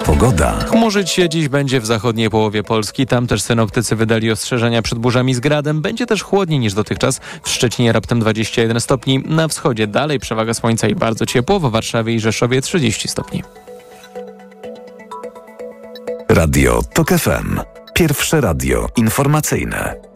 [0.07, 0.53] Pogoda.
[0.71, 3.07] Chmurzyć się dziś będzie w zachodniej połowie Polski.
[3.07, 5.83] Tam też synoptycy wydali ostrzeżenia przed burzami z gradem.
[5.83, 7.21] Będzie też chłodniej niż dotychczas.
[7.43, 9.19] W Szczecinie raptem 21 stopni.
[9.27, 11.61] Na wschodzie dalej przewaga słońca i bardzo ciepło.
[11.61, 13.43] W Warszawie i Rzeszowie 30 stopni.
[16.29, 17.61] Radio TOK FM.
[17.95, 20.16] Pierwsze radio informacyjne.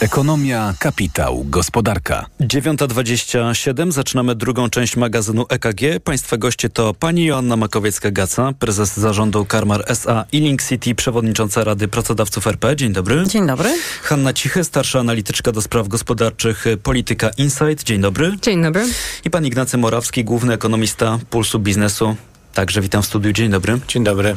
[0.00, 2.26] Ekonomia, kapitał, gospodarka.
[2.40, 3.92] 9.27.
[3.92, 5.80] Zaczynamy drugą część magazynu EKG.
[6.04, 11.88] Państwa goście to pani Joanna Makowiecka-Gaca, prezes zarządu Karmar SA i Link City, przewodnicząca Rady
[11.88, 12.76] Pracodawców RP.
[12.76, 13.24] Dzień dobry.
[13.26, 13.78] Dzień dobry.
[14.02, 17.84] Hanna Cichy, starsza analityczka do spraw gospodarczych Polityka Insight.
[17.84, 18.36] Dzień dobry.
[18.42, 18.86] Dzień dobry.
[19.24, 22.16] I pan Ignacy Morawski, główny ekonomista Pulsu Biznesu.
[22.56, 23.32] Także witam w studiu.
[23.32, 23.78] Dzień dobry.
[23.88, 24.36] Dzień dobry.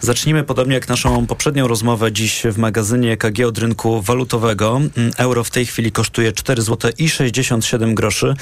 [0.00, 4.80] Zacznijmy podobnie jak naszą poprzednią rozmowę dziś w magazynie EKG od rynku walutowego.
[5.16, 8.34] Euro w tej chwili kosztuje 4 zł i 67 groszy.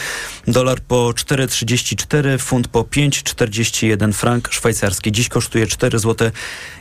[0.47, 5.13] Dolar po 4,34, funt po 5,41 frank szwajcarski.
[5.13, 6.31] Dziś kosztuje 4 zł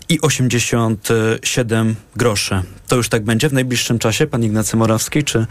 [0.09, 2.61] i 87 groszy.
[2.87, 5.23] To już tak będzie w najbliższym czasie, pan Ignacy Morawski?
[5.23, 5.45] Czy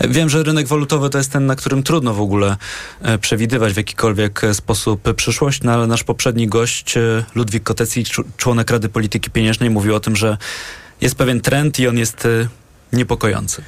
[0.00, 2.56] wiem, że rynek walutowy to jest ten, na którym trudno w ogóle
[3.02, 8.04] e, przewidywać w jakikolwiek sposób przyszłość, no ale nasz poprzedni gość, e, Ludwik Kotecki,
[8.36, 10.38] członek Rady Polityki Pieniężnej, mówił o tym, że
[11.00, 12.48] jest pewien trend i on jest e,
[12.92, 13.62] niepokojący.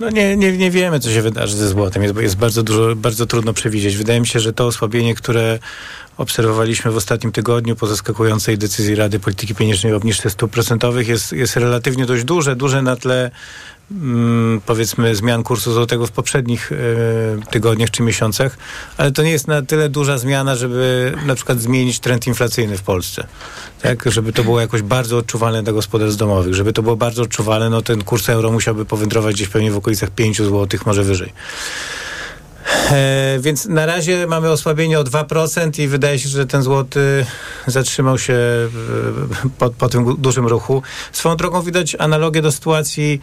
[0.00, 2.02] No nie, nie, nie wiemy, co się wydarzy ze złotem.
[2.02, 3.96] Jest, jest bardzo dużo, bardzo trudno przewidzieć.
[3.96, 5.58] Wydaje mi się, że to osłabienie, które
[6.16, 11.32] obserwowaliśmy w ostatnim tygodniu po zaskakującej decyzji Rady Polityki Pieniężnej o obniżce stóp procentowych jest,
[11.32, 13.30] jest relatywnie dość duże, duże na tle
[13.90, 16.76] mm, powiedzmy zmian kursu złotego w poprzednich y,
[17.50, 18.56] tygodniach czy miesiącach,
[18.96, 22.82] ale to nie jest na tyle duża zmiana, żeby na przykład zmienić trend inflacyjny w
[22.82, 23.26] Polsce.
[23.82, 26.54] Tak, żeby to było jakoś bardzo odczuwalne dla gospodarstw domowych.
[26.54, 30.10] Żeby to było bardzo odczuwalne, no ten kurs euro musiałby powędrować gdzieś pewnie w okolicach
[30.10, 31.32] 5 zł, może wyżej.
[32.90, 37.26] E, więc na razie mamy osłabienie o 2% i wydaje się, że ten złoty
[37.66, 38.38] zatrzymał się
[39.58, 40.82] po, po tym dużym ruchu.
[41.12, 43.20] Swoją drogą widać analogię do sytuacji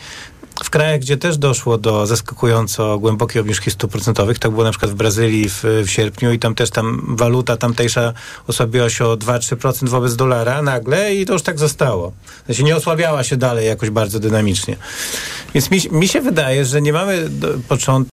[0.63, 4.91] w krajach, gdzie też doszło do zaskakująco głębokiej obniżki stóp procentowych, tak było na przykład
[4.91, 8.13] w Brazylii w, w sierpniu i tam też tam waluta tamtejsza
[8.47, 12.11] osłabiła się o 2-3% wobec dolara nagle i to już tak zostało.
[12.45, 14.77] Znaczy nie osłabiała się dalej jakoś bardzo dynamicznie.
[15.53, 17.29] Więc mi, mi się wydaje, że nie mamy
[17.67, 18.13] początku,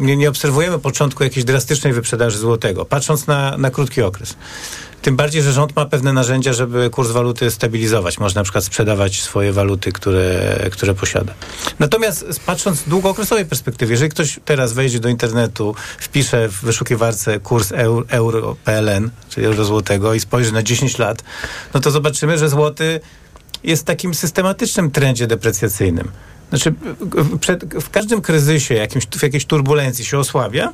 [0.00, 4.36] nie, nie obserwujemy początku jakiejś drastycznej wyprzedaży złotego, patrząc na, na krótki okres.
[5.02, 8.18] Tym bardziej, że rząd ma pewne narzędzia, żeby kurs waluty stabilizować.
[8.18, 11.34] Można na przykład sprzedawać swoje waluty, które, które posiada.
[11.78, 17.72] Natomiast patrząc z długookresowej perspektywy, jeżeli ktoś teraz wejdzie do internetu, wpisze w wyszukiwarce kurs
[17.72, 21.24] euro, euro PLN, czyli euro złotego i spojrzy na 10 lat,
[21.74, 23.00] no to zobaczymy, że złoty
[23.64, 26.10] jest w takim systematycznym trendzie deprecjacyjnym.
[26.50, 26.74] Znaczy,
[27.40, 30.72] przed, w każdym kryzysie, jakimś, w jakiejś turbulencji się osłabia,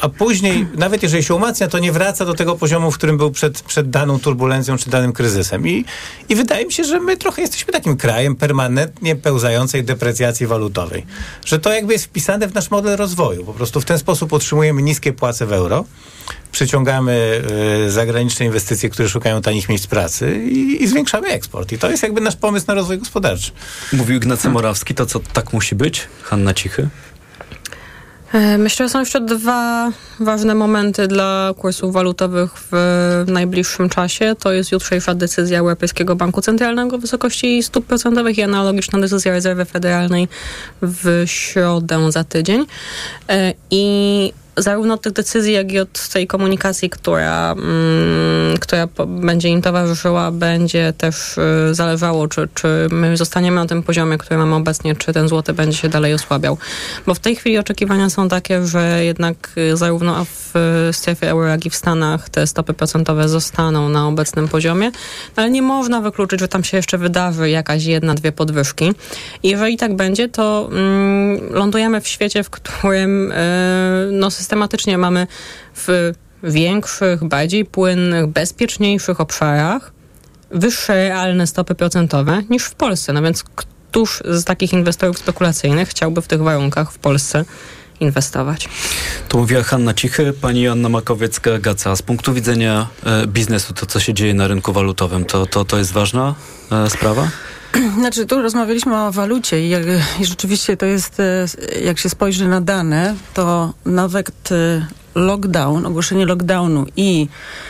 [0.00, 3.30] a później, nawet jeżeli się umacnia, to nie wraca do tego poziomu, w którym był
[3.30, 5.68] przed, przed daną turbulencją czy danym kryzysem.
[5.68, 5.84] I,
[6.28, 11.06] I wydaje mi się, że my trochę jesteśmy takim krajem permanentnie pełzającej deprecjacji walutowej.
[11.44, 13.44] Że to jakby jest wpisane w nasz model rozwoju.
[13.44, 15.84] Po prostu w ten sposób utrzymujemy niskie płace w euro,
[16.58, 17.42] przyciągamy
[17.86, 21.72] y, zagraniczne inwestycje, które szukają tanich miejsc pracy i, i, zwiększamy eksport.
[21.72, 23.50] I to jest jakby nasz pomysł na rozwój gospodarczy.
[23.92, 26.08] Mówił Ignacy Morawski, to co tak musi być?
[26.22, 26.88] Hanna Cichy?
[28.32, 34.34] E, myślę, że są jeszcze dwa ważne momenty dla kursów walutowych w najbliższym czasie.
[34.38, 39.64] To jest jutrzejsza decyzja Europejskiego Banku Centralnego w wysokości stóp procentowych i analogiczna decyzja Rezerwy
[39.64, 40.28] Federalnej
[40.82, 42.66] w środę za tydzień.
[43.28, 49.48] E, I zarówno od tych decyzji, jak i od tej komunikacji, która, mm, która będzie
[49.48, 54.54] im towarzyszyła, będzie też y, zależało, czy, czy my zostaniemy na tym poziomie, który mamy
[54.54, 56.58] obecnie, czy ten złoty będzie się dalej osłabiał.
[57.06, 61.66] Bo w tej chwili oczekiwania są takie, że jednak y, zarówno w strefie euro, jak
[61.66, 64.90] i w Stanach te stopy procentowe zostaną na obecnym poziomie,
[65.36, 68.92] ale nie można wykluczyć, że tam się jeszcze wydarzy jakaś jedna, dwie podwyżki.
[69.42, 73.34] I jeżeli tak będzie, to mm, lądujemy w świecie, w którym y,
[74.12, 75.26] no, system systematycznie mamy
[75.76, 79.92] w większych, bardziej płynnych, bezpieczniejszych obszarach
[80.50, 83.12] wyższe realne stopy procentowe niż w Polsce.
[83.12, 87.44] No więc któż z takich inwestorów spekulacyjnych chciałby w tych warunkach w Polsce
[88.00, 88.68] inwestować.
[89.28, 91.96] To mówiła Hanna Cichy, pani Anna Makowiecka-Gaca.
[91.96, 95.78] Z punktu widzenia e, biznesu, to co się dzieje na rynku walutowym, to, to, to
[95.78, 96.34] jest ważna
[96.72, 97.28] e, sprawa?
[97.98, 99.82] Znaczy, tu rozmawialiśmy o walucie i, jak,
[100.20, 101.46] i rzeczywiście to jest, e,
[101.84, 107.28] jak się spojrzy na dane, to nawet e, lockdown, ogłoszenie lockdownu i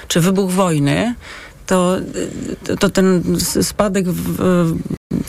[0.09, 1.15] czy wybuch wojny,
[1.67, 1.97] to,
[2.69, 4.75] e, to ten spadek w,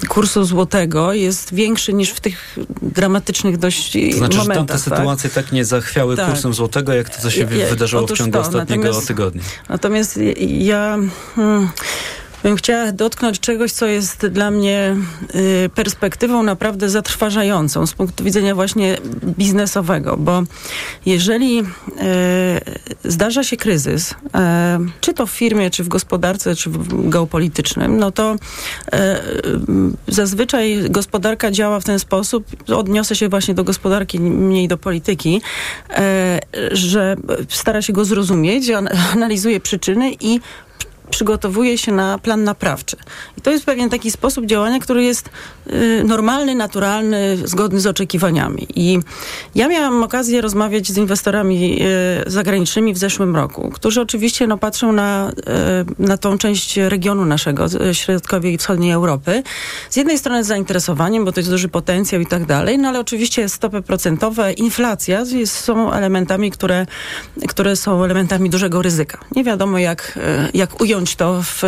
[0.10, 4.48] kursu złotego jest większy niż w tych dramatycznych dość to znaczy, momentach.
[4.48, 5.00] Że tamte tak?
[5.00, 6.30] sytuacje tak nie zachwiały tak.
[6.30, 9.42] kursem złotego, jak to, co się ja, wydarzyło w ciągu to, ostatniego natomiast, tygodnia.
[9.70, 10.98] Natomiast ja...
[11.36, 11.70] Hmm,
[12.44, 14.96] bym chciała dotknąć czegoś, co jest dla mnie
[15.66, 20.44] y, perspektywą naprawdę zatrważającą z punktu widzenia właśnie biznesowego, bo
[21.06, 21.64] jeżeli y,
[23.04, 24.16] zdarza się kryzys, y,
[25.02, 28.36] czy to w firmie, czy w gospodarce, czy w geopolitycznym, no to
[30.08, 35.42] zazwyczaj gospodarka działa w ten sposób, odniosę się właśnie do gospodarki, mniej do polityki,
[36.72, 37.16] że
[37.50, 38.66] stara się go zrozumieć,
[39.14, 40.40] analizuje przyczyny i
[41.10, 42.98] przygotowuje się na plan naprawczy.
[43.38, 45.30] I to jest pewien taki sposób działania, który jest
[45.68, 48.68] y, normalny, naturalny, zgodny z oczekiwaniami.
[48.76, 49.00] I
[49.56, 51.82] ja miałam okazję rozmawiać z inwestorami
[52.28, 55.32] y, zagranicznymi w zeszłym roku, którzy oczywiście no, patrzą na,
[56.00, 59.44] y, na tą część regionu naszego, środkowej i wschodniej Europy.
[59.90, 63.00] Z jednej strony z zainteresowaniem, bo to jest duży potencjał i tak dalej, no ale
[63.00, 66.86] oczywiście stopy procentowe, inflacja jest, są elementami, które,
[67.48, 69.18] które są elementami dużego ryzyka.
[69.36, 70.20] Nie wiadomo jak,
[70.54, 71.62] jak ująć ująć to w,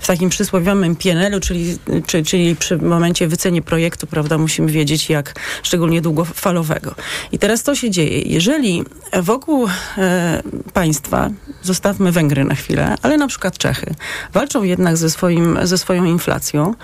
[0.00, 5.40] w takim przysłowiowym PNL-u, czyli, czyli, czyli przy momencie wycenie projektu, prawda, musimy wiedzieć jak,
[5.62, 6.94] szczególnie długofalowego.
[7.32, 8.20] I teraz to się dzieje.
[8.20, 8.84] Jeżeli
[9.22, 9.68] wokół
[9.98, 10.42] e,
[10.72, 11.30] państwa,
[11.62, 13.94] zostawmy Węgry na chwilę, ale na przykład Czechy,
[14.32, 16.74] walczą jednak ze, swoim, ze swoją inflacją,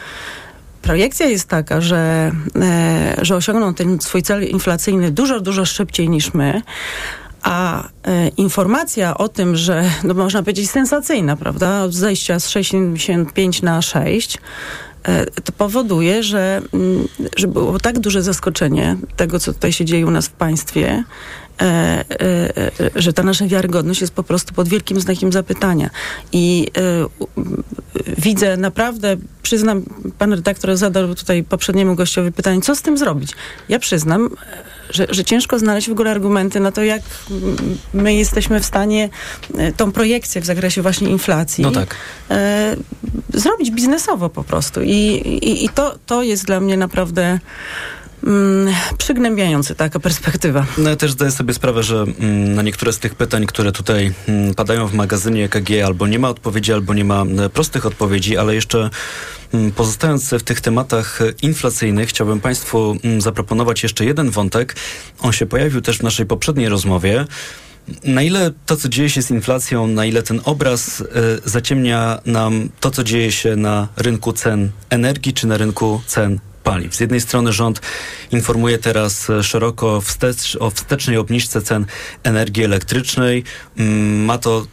[0.83, 6.35] Projekcja jest taka, że, e, że osiągną ten swój cel inflacyjny dużo, dużo szybciej niż
[6.35, 6.63] my,
[7.43, 13.63] a e, informacja o tym, że, no można powiedzieć, sensacyjna, prawda, od zejścia z 65
[13.63, 14.39] na 6,
[15.03, 20.07] e, to powoduje, że, mm, że było tak duże zaskoczenie tego, co tutaj się dzieje
[20.07, 21.05] u nas w państwie,
[21.61, 25.91] e, e, e, że ta nasza wiarygodność jest po prostu pod wielkim znakiem zapytania.
[26.33, 27.07] I e,
[28.19, 29.83] widzę naprawdę, przyznam,
[30.19, 33.33] pan redaktor zadał tutaj poprzedniemu gościowi pytanie, co z tym zrobić?
[33.69, 34.31] Ja przyznam,
[34.91, 37.03] że, że ciężko znaleźć w ogóle argumenty na to, jak
[37.95, 39.09] my jesteśmy w stanie
[39.59, 41.97] e, tą projekcję w zakresie właśnie inflacji no tak.
[42.31, 42.77] e,
[43.35, 44.83] zrobić biznesowo po prostu.
[44.83, 47.39] I, i, i to, to jest dla mnie naprawdę
[48.25, 50.67] mm, przygnębiający taka perspektywa.
[50.79, 54.13] No ja też zdaję sobie sprawę, że mm, na niektóre z tych pytań, które tutaj
[54.29, 58.37] mm, padają w magazynie EKG, albo nie ma odpowiedzi, albo nie ma e, prostych odpowiedzi,
[58.37, 58.91] ale jeszcze
[59.55, 64.77] mm, pozostając w tych tematach inflacyjnych, chciałbym Państwu mm, zaproponować jeszcze jeden wątek.
[65.21, 67.27] On się pojawił też w naszej poprzedniej rozmowie.
[68.05, 71.05] Na ile to, co dzieje się z inflacją, na ile ten obraz y,
[71.45, 76.95] zaciemnia nam to, co dzieje się na rynku cen energii czy na rynku cen paliw.
[76.95, 77.81] Z jednej strony rząd
[78.33, 81.87] informuje teraz e, szeroko wstecz, o wstecznej obniżce cen
[82.23, 83.45] energii elektrycznej.
[83.77, 84.67] Mm, ma to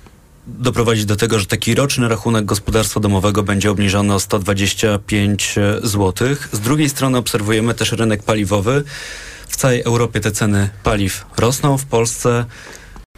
[0.48, 6.28] doprowadzić do tego, że taki roczny rachunek gospodarstwa domowego będzie obniżony o 125 zł.
[6.52, 8.84] Z drugiej strony obserwujemy też rynek paliwowy.
[9.48, 12.46] W całej Europie te ceny paliw rosną, w Polsce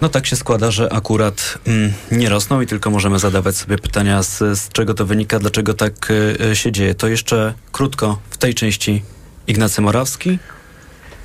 [0.01, 4.23] no tak się składa, że akurat mm, nie rosną i tylko możemy zadawać sobie pytania,
[4.23, 6.11] z, z czego to wynika, dlaczego tak
[6.51, 6.95] y, się dzieje.
[6.95, 9.03] To jeszcze krótko w tej części
[9.47, 10.39] Ignacy Morawski.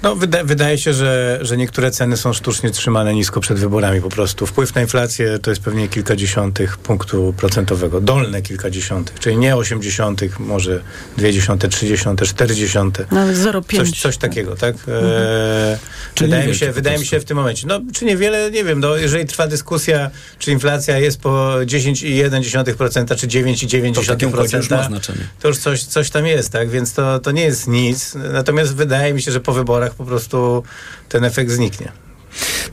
[0.04, 4.08] No, wyda wydaje się, że, że niektóre ceny są sztucznie trzymane nisko przed wyborami po
[4.08, 4.46] prostu.
[4.46, 8.00] Wpływ na inflację to jest pewnie kilkadziesiątych punktu procentowego.
[8.00, 10.80] Dolne kilkadziesiątych, czyli nie osiemdziesiątych, może
[11.16, 13.06] dwie dziesiąte, trzy dziesiąte, cztery dziesiąte.
[13.10, 13.76] Nawet 0,5.
[13.76, 14.74] Coś, coś takiego, tak?
[14.74, 15.04] Mhm.
[15.04, 15.78] E,
[16.20, 17.66] wydaje mi się, wydaje mi się w tym momencie.
[17.66, 21.30] No, czy niewiele, nie wiem, no, jeżeli trwa dyskusja, czy inflacja jest po
[21.64, 25.18] 10,1%, czy 9,9%, to, ma znaczenie.
[25.40, 26.70] to już coś, coś tam jest, tak?
[26.70, 28.14] Więc to, to nie jest nic.
[28.32, 30.62] Natomiast wydaje mi się, że po wyborach po prostu
[31.08, 31.92] ten efekt zniknie.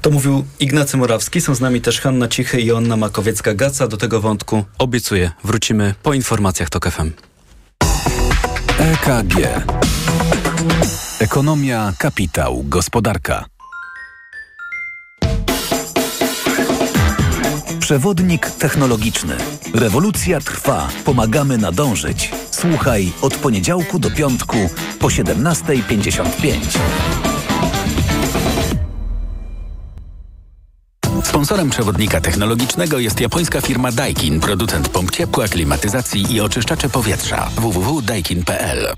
[0.02, 1.42] To mówił Ignacy Morawski.
[1.42, 3.88] Są z nami też Hanna Cichy i Anna Makowiecka-Gaca.
[3.88, 5.32] Do tego wątku obiecuję.
[5.44, 7.12] Wrócimy po informacjach TOK FM.
[8.80, 9.36] EKG.
[11.20, 13.46] Ekonomia, kapitał, gospodarka.
[17.80, 19.38] Przewodnik technologiczny.
[19.74, 20.90] Rewolucja trwa.
[21.06, 22.32] Pomagamy nadążyć.
[22.62, 24.58] Słuchaj od poniedziałku do piątku
[25.00, 26.80] po 17.55.
[31.24, 37.50] Sponsorem przewodnika technologicznego jest japońska firma Daikin, producent pomp ciepła, klimatyzacji i oczyszczacze powietrza.
[37.56, 38.94] www.daikin.pl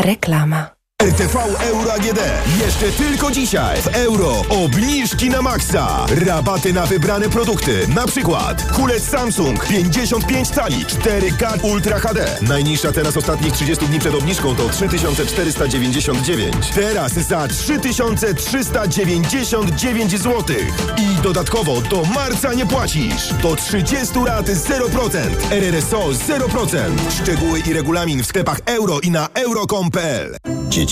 [0.00, 0.81] Reklama.
[1.02, 2.20] RTV Euro AGD.
[2.64, 6.06] Jeszcze tylko dzisiaj w euro obniżki na maksa.
[6.26, 7.88] Rabaty na wybrane produkty.
[7.88, 12.36] Na przykład kulec Samsung 55 cali 4K Ultra HD.
[12.42, 16.54] Najniższa teraz ostatnich 30 dni przed obniżką to 3499.
[16.74, 20.44] Teraz za 3399 zł.
[20.98, 23.32] I dodatkowo do marca nie płacisz.
[23.42, 25.18] Do 30 lat 0%.
[25.50, 26.76] RRSO 0%.
[27.22, 30.36] Szczegóły i regulamin w sklepach euro i na euro.com.pl.
[30.68, 30.91] Dzieci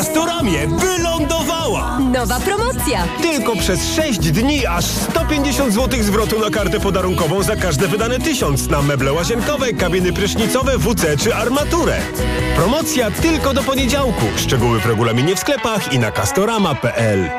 [0.00, 1.98] Castoramie wylądowała!
[1.98, 3.04] Nowa promocja!
[3.22, 8.68] Tylko przez 6 dni aż 150 zł zwrotu na kartę podarunkową za każde wydane tysiąc
[8.68, 11.98] na meble łazienkowe, kabiny prysznicowe, WC czy armaturę.
[12.56, 14.24] Promocja tylko do poniedziałku.
[14.36, 17.30] Szczegóły w regulaminie w sklepach i na castorama.pl.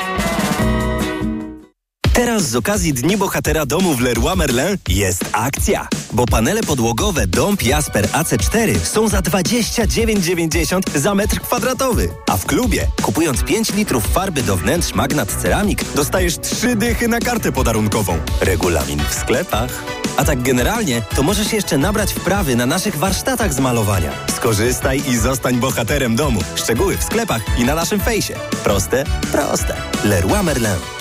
[2.21, 5.87] Teraz z okazji Dni Bohatera domu w Leroy Merlin jest akcja.
[6.13, 12.09] Bo panele podłogowe Dąb Jasper AC4 są za 29,90 za metr kwadratowy.
[12.27, 17.19] A w klubie, kupując 5 litrów farby do wnętrz Magnat Ceramik, dostajesz 3 dychy na
[17.19, 18.17] kartę podarunkową.
[18.41, 19.83] Regulamin w sklepach.
[20.17, 24.11] A tak generalnie, to możesz jeszcze nabrać wprawy na naszych warsztatach z malowania.
[24.35, 26.39] Skorzystaj i zostań bohaterem domu.
[26.55, 28.35] Szczegóły w sklepach i na naszym fejsie.
[28.63, 29.75] Proste, proste.
[30.03, 31.00] Leroy Merlin.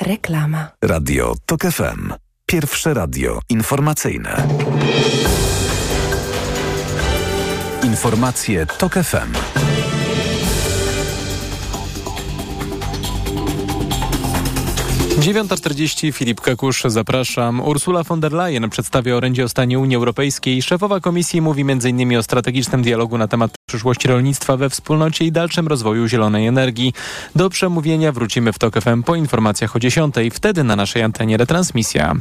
[0.00, 0.68] Reklama.
[0.82, 2.12] Radio TOK FM.
[2.46, 4.48] Pierwsze radio informacyjne.
[7.84, 9.32] Informacje TOK FM.
[15.20, 17.60] 9.40 Filip Kakusz, zapraszam.
[17.60, 20.62] Ursula von der Leyen przedstawia orędzie o stanie Unii Europejskiej.
[20.62, 22.16] Szefowa komisji mówi m.in.
[22.16, 26.92] o strategicznym dialogu na temat przyszłości rolnictwa we wspólnocie i dalszym rozwoju zielonej energii.
[27.34, 30.14] Do przemówienia wrócimy w TOK FM po informacjach o 10.
[30.32, 32.14] Wtedy na naszej antenie retransmisja.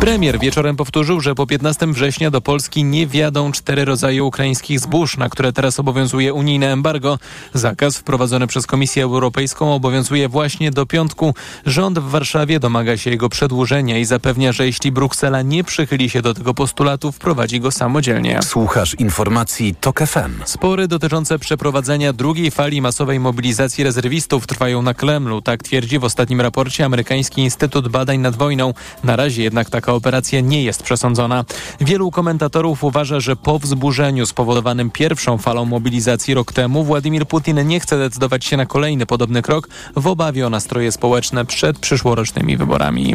[0.00, 5.16] Premier wieczorem powtórzył, że po 15 września do Polski nie wjadą cztery rodzaje ukraińskich zbóż,
[5.16, 7.18] na które teraz obowiązuje unijne embargo.
[7.54, 11.34] Zakaz wprowadzony przez Komisję Europejską obowiązuje właśnie do piątku.
[11.66, 16.22] Rząd w Warszawie domaga się jego przedłużenia i zapewnia, że jeśli Bruksela nie przychyli się
[16.22, 18.40] do tego postulatu, wprowadzi go samodzielnie.
[18.42, 20.44] Słuchasz informacji TOK FM.
[20.44, 25.42] Spory dotyczące przeprowadzenia drugiej fali masowej mobilizacji rezerwistów trwają na Kremlu.
[25.42, 28.74] Tak twierdzi w ostatnim raporcie amerykański Instytut Badań nad Wojną.
[29.04, 31.44] Na razie jednak taka operacja nie jest przesądzona.
[31.80, 37.80] Wielu komentatorów uważa, że po wzburzeniu spowodowanym pierwszą falą mobilizacji rok temu Władimir Putin nie
[37.80, 43.14] chce decydować się na kolejny podobny krok w obawie o nastroje społeczne przed przyszłorocznymi wyborami.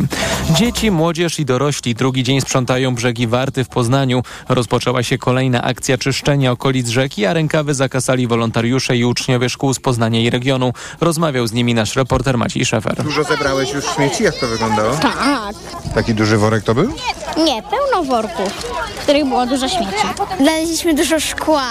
[0.50, 4.24] Dzieci, młodzież i dorośli drugi dzień sprzątają brzegi Warty w Poznaniu.
[4.50, 9.80] Rozpoczęła się kolejna akcja czyszczenia okolic rzeki, a rękawy zakasali wolontariusze i uczniowie szkół z
[9.80, 10.74] Poznania i regionu.
[11.02, 13.04] Rozmawiał z nimi nasz reporter Maciej Szefer.
[13.04, 14.24] Dużo zebrałeś już śmieci?
[14.24, 14.96] Jak to wyglądało?
[14.96, 15.56] Tak.
[15.96, 16.94] Taki duży worek to był?
[17.38, 18.54] Nie, pełno worków,
[18.96, 20.08] w których było dużo śmieci.
[20.40, 21.66] Znaleźliśmy dużo szkła.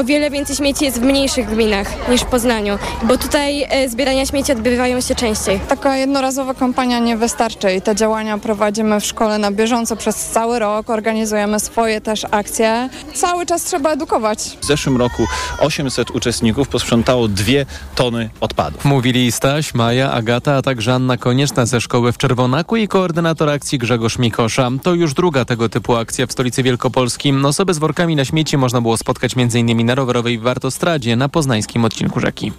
[0.00, 4.26] O wiele więcej śmieci jest w mniejszych gminach niż w Poznaniu, bo tutaj e, zbierania
[4.26, 5.60] śmieci odbywają się częściej.
[5.68, 10.58] Taka jednorazowa kampania nie wystarczy i te działania prowadzimy w szkole na bieżąco przez cały
[10.58, 12.88] rok, organizujemy swoje też akcje.
[13.14, 14.38] Cały czas trzeba edukować.
[14.60, 15.26] W zeszłym roku
[15.58, 18.84] 800 uczestników posprzątało dwie tony odpadów.
[18.84, 23.78] Mówili Staś, Maja, Agata, a także Anna Konieczna ze szkoły w Czerwonaku i koordynator akcji
[23.78, 24.70] Grzegorz Mikosza.
[24.82, 27.32] To już druga tego typu akcja w stolicy Wielkopolski.
[27.44, 29.86] Osoby z workami na śmieci można było spotkać m.in.
[29.86, 32.52] na rowerowej Wartostradzie na poznańskim odcinku rzeki.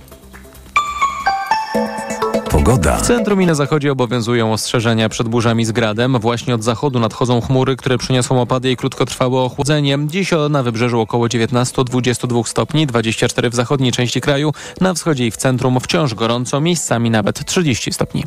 [2.52, 2.98] Pogoda.
[2.98, 6.20] W centrum i na zachodzie obowiązują ostrzeżenia przed burzami z gradem.
[6.20, 9.98] Właśnie od zachodu nadchodzą chmury, które przyniosą opady i krótkotrwałe ochłodzenie.
[10.08, 15.38] Dziś na wybrzeżu około 19-22 stopni, 24 w zachodniej części kraju, na wschodzie i w
[15.38, 18.24] centrum wciąż gorąco, miejscami nawet 30 stopni.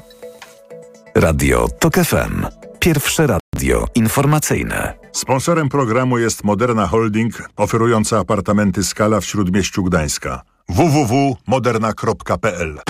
[1.14, 2.46] Radio TOK FM.
[2.78, 4.94] Pierwsze radio informacyjne.
[5.12, 10.42] Sponsorem programu jest Moderna Holding, oferująca apartamenty Skala w Śródmieściu Gdańska.
[10.68, 12.80] www.moderna.pl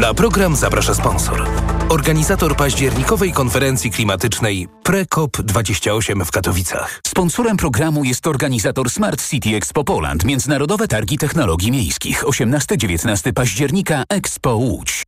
[0.00, 1.46] Na program zaprasza sponsor.
[1.88, 7.00] Organizator październikowej konferencji klimatycznej PreCOP28 w Katowicach.
[7.06, 14.54] Sponsorem programu jest organizator Smart City Expo Poland, Międzynarodowe Targi Technologii Miejskich, 18-19 października Expo
[14.54, 15.02] Łódź.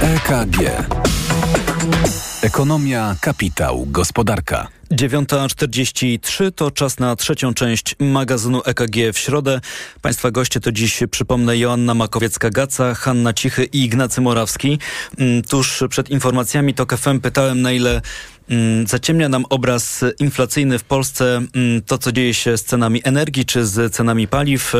[0.00, 0.58] EKG.
[2.42, 4.68] Ekonomia, kapitał, gospodarka.
[4.92, 9.60] 9.43 to czas na trzecią część magazynu EKG w środę.
[10.02, 14.78] Państwa goście to dziś, przypomnę, Joanna Makowiecka-Gaca, Hanna Cichy i Ignacy Morawski.
[15.18, 18.00] Mm, Tuż przed informacjami TOK FM pytałem, na ile
[18.86, 23.66] zaciemnia nam obraz inflacyjny w Polsce mm, to, co dzieje się z cenami energii czy
[23.66, 24.72] z cenami paliw.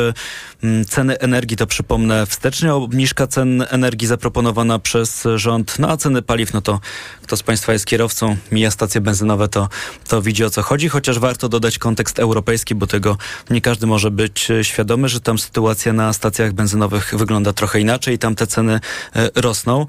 [0.63, 6.21] Mm, Ceny energii to przypomnę wstecznie obniżka cen energii zaproponowana przez rząd, no a ceny
[6.21, 6.79] paliw, no to
[7.21, 9.69] kto z Państwa jest kierowcą, mija stacje benzynowe, to,
[10.07, 13.17] to widzi o co chodzi, chociaż warto dodać kontekst europejski, bo tego
[13.49, 18.19] nie każdy może być e, świadomy, że tam sytuacja na stacjach benzynowych wygląda trochę inaczej,
[18.19, 18.79] tam te ceny
[19.15, 19.87] e, rosną.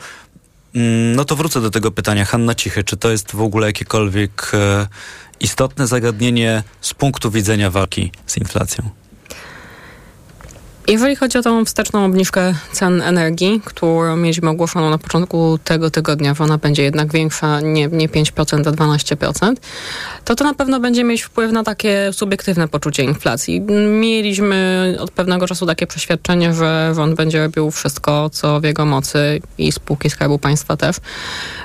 [0.74, 2.24] Mm, no to wrócę do tego pytania.
[2.24, 4.86] Hanna Cichy, czy to jest w ogóle jakiekolwiek e,
[5.40, 9.03] istotne zagadnienie z punktu widzenia walki z inflacją?
[10.88, 16.34] Jeżeli chodzi o tą wsteczną obniżkę cen energii, którą mieliśmy ogłoszoną na początku tego tygodnia,
[16.34, 19.54] że ona będzie jednak większa, nie, nie 5%, a 12%,
[20.24, 23.60] to to na pewno będzie mieć wpływ na takie subiektywne poczucie inflacji.
[24.00, 29.40] Mieliśmy od pewnego czasu takie przeświadczenie, że rząd będzie robił wszystko, co w jego mocy
[29.58, 30.96] i spółki Skarbu Państwa też,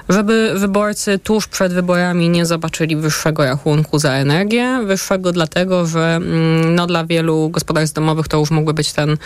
[0.09, 4.79] żeby wyborcy tuż przed wyborami nie zobaczyli wyższego rachunku za energię.
[4.85, 9.17] Wyższego dlatego, że mm, no, dla wielu gospodarstw domowych to już mógłby być ten ten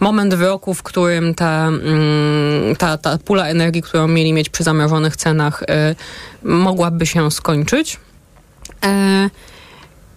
[0.00, 4.64] moment w roku, w którym ta, mm, ta, ta pula energii, którą mieli mieć przy
[4.64, 5.66] zamrożonych cenach, y,
[6.42, 8.00] mogłaby się skończyć.
[8.84, 9.30] E,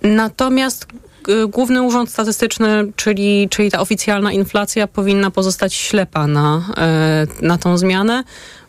[0.02, 0.88] natomiast
[1.30, 7.58] y, Główny Urząd Statystyczny, czyli, czyli ta oficjalna inflacja powinna pozostać ślepa na, e, na
[7.58, 8.24] tą zmianę,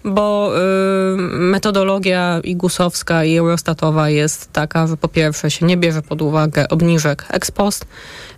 [0.05, 0.53] bo
[1.15, 6.23] y, metodologia i gusowska i eurostatowa jest taka, że po pierwsze się nie bierze pod
[6.23, 7.87] uwagę obniżek ex post,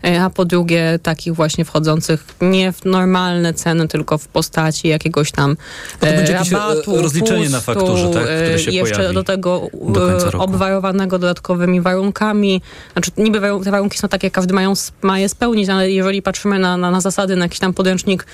[0.04, 5.32] E, a po drugie takich właśnie wchodzących nie w normalne ceny, tylko w postaci jakiegoś
[5.32, 5.56] tam
[6.02, 9.24] no to będzie e, rabatu, rozliczenie pustu, na fakturze, tak, które się jeszcze pojawi do
[9.24, 12.62] tego do obwarowanego dodatkowymi warunkami.
[12.92, 16.76] Znaczy niby te warunki są takie, każdy mają, ma je spełnić, ale jeżeli patrzymy na,
[16.76, 18.26] na, na zasady, na jakiś tam podręcznik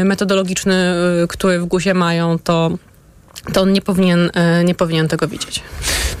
[0.00, 2.70] y, metodologiczny, y, który w GUS-ie mają, to
[3.52, 4.30] to on nie powinien,
[4.64, 5.62] nie powinien tego widzieć.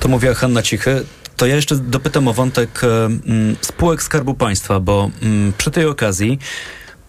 [0.00, 1.04] To mówiła Hanna Cichy.
[1.36, 5.86] To ja jeszcze dopytam o wątek e, mm, spółek Skarbu Państwa, bo mm, przy tej
[5.86, 6.38] okazji,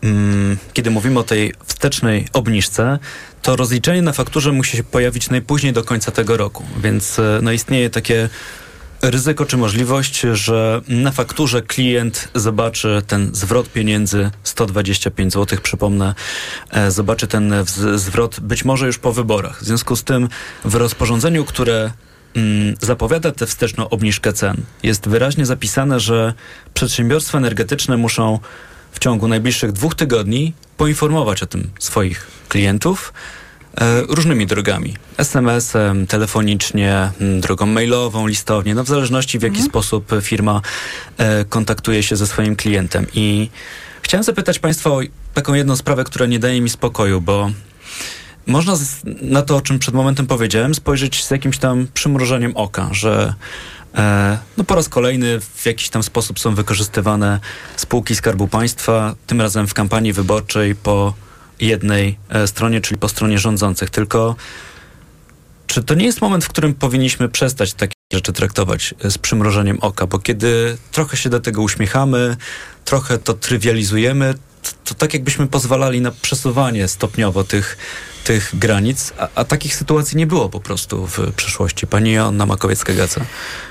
[0.02, 3.00] mm, kiedy mówimy o tej wstecznej obniżce,
[3.42, 7.52] to rozliczenie na fakturze musi się pojawić najpóźniej do końca tego roku, więc e, no,
[7.52, 8.30] istnieje takie
[9.02, 16.16] ryzyko czy możliwość, że na fakturze klient zobaczy ten zwrot pieniędzy 125 zł, przypomnę,
[16.70, 17.54] e, zobaczy ten
[17.96, 19.62] zwrot być może już po wyborach.
[19.62, 20.30] W związku z tym
[20.66, 21.92] w rozporządzeniu, które
[22.36, 24.58] mm, zapowiada tę wsteczną obniżkę cen.
[24.84, 26.34] Jest wyraźnie zapisane, że
[26.74, 28.40] przedsiębiorstwa energetyczne muszą
[28.92, 33.14] w ciągu najbliższych dwóch tygodni poinformować o tym swoich klientów
[34.08, 34.94] różnymi drogami.
[35.18, 39.70] SMS-em, telefonicznie, mm, drogą mailową, listownie, no w zależności w jaki mhm.
[39.70, 40.62] sposób firma
[41.18, 43.06] e, kontaktuje się ze swoim klientem.
[43.14, 43.50] I
[44.02, 45.02] chciałem zapytać Państwa o
[45.34, 47.52] taką jedną sprawę, która nie daje mi spokoju, bo
[48.46, 48.74] można
[49.22, 53.34] na to, o czym przed momentem powiedziałem, spojrzeć z jakimś tam przymrużeniem oka, że
[53.96, 57.40] e, no po raz kolejny w jakiś tam sposób są wykorzystywane
[57.76, 61.14] spółki Skarbu Państwa, tym razem w kampanii wyborczej po
[61.62, 63.90] jednej e, stronie, czyli po stronie rządzących.
[63.90, 64.36] Tylko
[65.68, 70.08] czy to nie jest moment, w którym powinniśmy przestać takie rzeczy traktować z przymrożeniem oka?
[70.08, 72.38] Bo kiedy trochę się do tego uśmiechamy,
[72.86, 74.34] trochę to trywializujemy,
[74.84, 77.78] to, tak jakbyśmy pozwalali na przesuwanie stopniowo tych
[78.24, 81.88] tych granic, a, a, takich sytuacji nie było po prostu w przeszłości.
[81.88, 83.22] Pani Joanna Makowiecka-Gaca.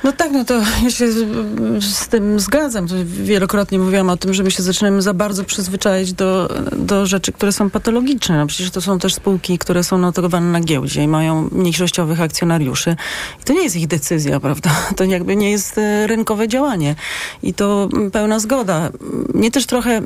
[0.05, 2.87] No tak, no to ja się z, z, tym zgadzam.
[3.05, 7.53] Wielokrotnie mówiłam o tym, że my się zaczynamy za bardzo przyzwyczaić do, do rzeczy, które
[7.53, 8.39] są patologiczne.
[8.39, 12.97] No przecież to są też spółki, które są notowane na giełdzie i mają mniejszościowych akcjonariuszy.
[13.41, 14.71] I to nie jest ich decyzja, prawda?
[14.97, 16.95] To jakby nie jest e, rynkowe działanie.
[17.43, 18.91] I to pełna zgoda.
[19.35, 20.03] Mnie też trochę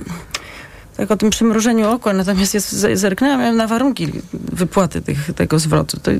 [0.96, 6.00] tak o tym przymrużeniu oka, natomiast jest, zerknęłam na warunki wypłaty tych, tego zwrotu.
[6.00, 6.10] To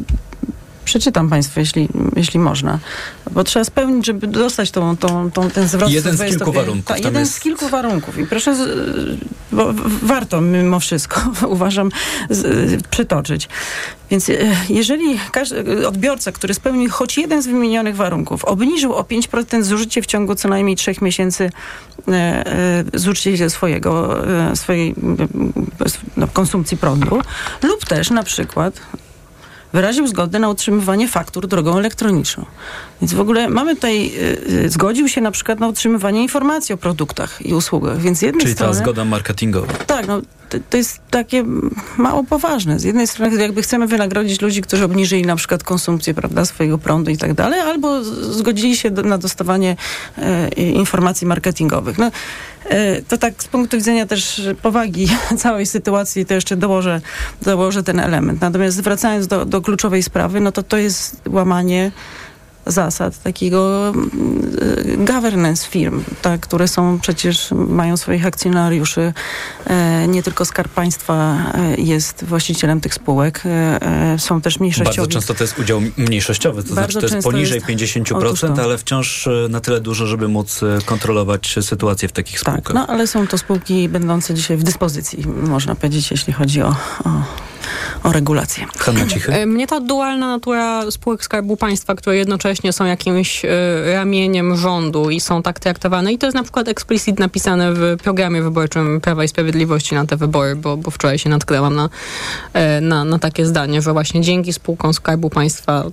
[0.85, 2.79] przeczytam Państwu, jeśli, jeśli można.
[3.31, 5.91] Bo trzeba spełnić, żeby dostać tą, tą, tą, ten zwrot.
[5.91, 6.85] Jeden z kilku warunków.
[6.85, 7.35] Ta, jeden jest...
[7.35, 8.19] z kilku warunków.
[8.19, 8.57] I proszę,
[9.53, 9.73] bo
[10.03, 11.91] warto mimo wszystko, uważam,
[12.31, 13.49] z, przytoczyć.
[14.11, 14.35] Więc e,
[14.69, 20.07] jeżeli każdy odbiorca, który spełnił choć jeden z wymienionych warunków, obniżył o 5% zużycie w
[20.07, 21.51] ciągu co najmniej trzech miesięcy
[22.09, 24.23] e, e, zużycie swojego,
[24.55, 24.95] swojej
[26.17, 27.21] no, konsumpcji prądu,
[27.63, 28.81] lub też na przykład
[29.75, 32.45] wyraził zgodę na utrzymywanie faktur drogą elektroniczną.
[33.01, 34.13] Więc w ogóle mamy tutaj,
[34.49, 38.01] y, zgodził się na przykład na utrzymywanie informacji o produktach i usługach.
[38.01, 38.73] Więc z jednej Czyli strony...
[38.73, 39.73] ta zgoda marketingowa.
[39.73, 41.45] Tak, no to, to, jest takie
[41.97, 42.79] mało poważne.
[42.79, 47.11] Z jednej strony jakby chcemy wynagrodzić ludzi, którzy obniżyli na przykład konsumpcję prawda, swojego prądu
[47.11, 49.77] i tak dalej, albo zgodzili się do, na dostawanie
[50.19, 51.99] e, informacji marketingowych.
[51.99, 52.11] No,
[52.65, 57.01] e, to tak z punktu widzenia też powagi całej sytuacji, to jeszcze dołożę,
[57.43, 58.41] dołożę ten element.
[58.41, 61.93] Natomiast wracając do, do kluczowej sprawy, no to to jest łamanie
[62.67, 69.13] zasad takiego mm, governance firm, tak, które są przecież, mają swoich akcjonariuszy.
[69.67, 73.43] E, nie tylko Skarb Państwa e, jest właścicielem tych spółek.
[73.45, 74.99] E, są też mniejszościowi.
[74.99, 77.91] Bardzo często to jest udział mniejszościowy, to Bardzo znaczy to jest poniżej jest...
[77.93, 82.75] 50%, ale wciąż na tyle dużo, żeby móc kontrolować sytuację w takich tak, spółkach.
[82.75, 87.23] No ale są to spółki będące dzisiaj w dyspozycji, można powiedzieć, jeśli chodzi o, o
[88.03, 88.67] o regulację.
[88.79, 89.33] Hanna Cichy?
[89.33, 93.49] E, mnie ta dualna natura spółek Skarbu Państwa, które jednocześnie są jakimś y,
[93.93, 98.43] ramieniem rządu i są tak traktowane i to jest na przykład explicit napisane w programie
[98.43, 101.89] wyborczym Prawa i Sprawiedliwości na te wybory, bo, bo wczoraj się natknęłam na,
[102.81, 105.85] na, na takie zdanie, że właśnie dzięki spółkom Skarbu Państwa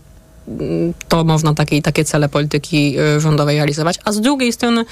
[1.08, 4.00] to można takie, takie cele polityki y, rządowej realizować.
[4.06, 4.86] A z drugiej strony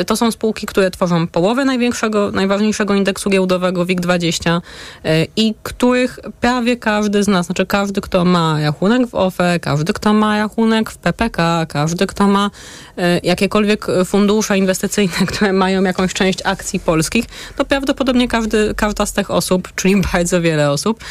[0.00, 6.18] y, to są spółki, które tworzą połowę największego, najważniejszego indeksu giełdowego WIG20 y, i których
[6.40, 10.90] prawie każdy z nas, znaczy każdy, kto ma rachunek w OFE, każdy, kto ma rachunek
[10.90, 12.50] w PPK, każdy, kto ma
[13.22, 17.24] jakiekolwiek fundusze inwestycyjne, które mają jakąś część akcji polskich,
[17.56, 21.04] to prawdopodobnie każdy, każda z tych osób, czyli bardzo wiele osób,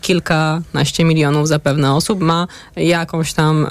[0.00, 2.46] kilkanaście milionów zapewne osób ma
[2.76, 3.66] jak jakąś tam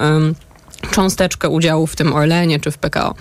[0.90, 3.14] cząsteczkę udziału w tym Orlenie czy w PKO.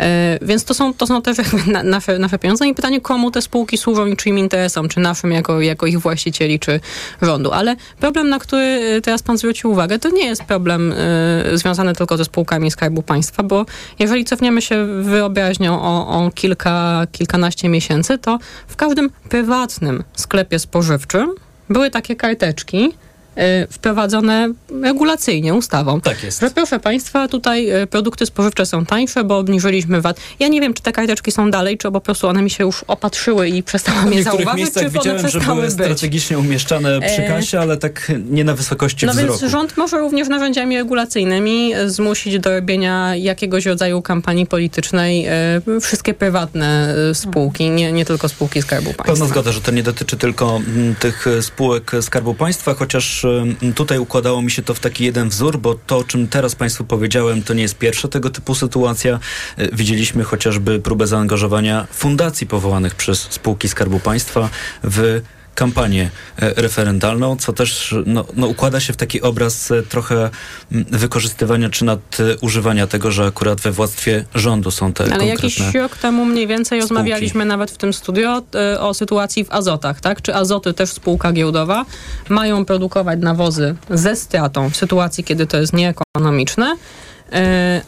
[0.00, 3.42] E, więc to są, to są też na, nasze, nasze pieniądze i pytanie, komu te
[3.42, 6.80] spółki służą i czyim interesom, czy naszym jako, jako ich właścicieli, czy
[7.22, 7.52] rządu.
[7.52, 11.94] Ale problem, na który e, teraz pan zwrócił uwagę, to nie jest problem y, związany
[11.94, 13.66] tylko ze spółkami Skarbu Państwa, bo
[13.98, 21.30] jeżeli cofniemy się wyobraźnią o, o kilka, kilkanaście miesięcy, to w każdym prywatnym sklepie spożywczym
[21.68, 22.92] były takie karteczki,
[23.70, 24.48] wprowadzone
[24.82, 26.00] regulacyjnie ustawą.
[26.00, 26.40] Tak jest.
[26.40, 30.20] Że proszę Państwa, tutaj y, produkty spożywcze są tańsze, bo obniżyliśmy VAT.
[30.38, 32.84] Ja nie wiem, czy te karteczki są dalej, czy po prostu one mi się już
[32.88, 35.72] opatrzyły i przestałam je zauważyć, czy widziałem, one że były być.
[35.72, 39.32] strategicznie umieszczane przy e, kasie, ale tak nie na wysokości no wzroku.
[39.32, 45.26] No więc rząd może również narzędziami regulacyjnymi zmusić do robienia jakiegoś rodzaju kampanii politycznej
[45.80, 49.04] wszystkie prywatne spółki, nie, nie tylko spółki Skarbu Państwa.
[49.04, 53.25] Pełna zgoda, że to nie dotyczy tylko m, tych spółek Skarbu Państwa, chociaż
[53.74, 56.84] tutaj układało mi się to w taki jeden wzór, bo to, o czym teraz Państwu
[56.84, 59.18] powiedziałem, to nie jest pierwsza tego typu sytuacja.
[59.56, 64.48] E, widzieliśmy chociażby próbę zaangażowania fundacji powołanych przez spółki Skarbu Państwa
[64.84, 65.20] w
[65.56, 70.30] kampanię e, referendalną, co też no, no, układa się w taki obraz e, trochę
[70.70, 75.96] wykorzystywania czy nadużywania tego, że akurat we władztwie rządu są te Ale konkretne jakiś rok
[75.96, 76.94] temu mniej więcej spółki.
[76.94, 80.22] rozmawialiśmy nawet w tym studio e, o sytuacji w azotach, tak?
[80.22, 81.84] Czy azoty też spółka giełdowa
[82.28, 86.76] mają produkować nawozy ze stratą w sytuacji, kiedy to jest nieekonomiczne,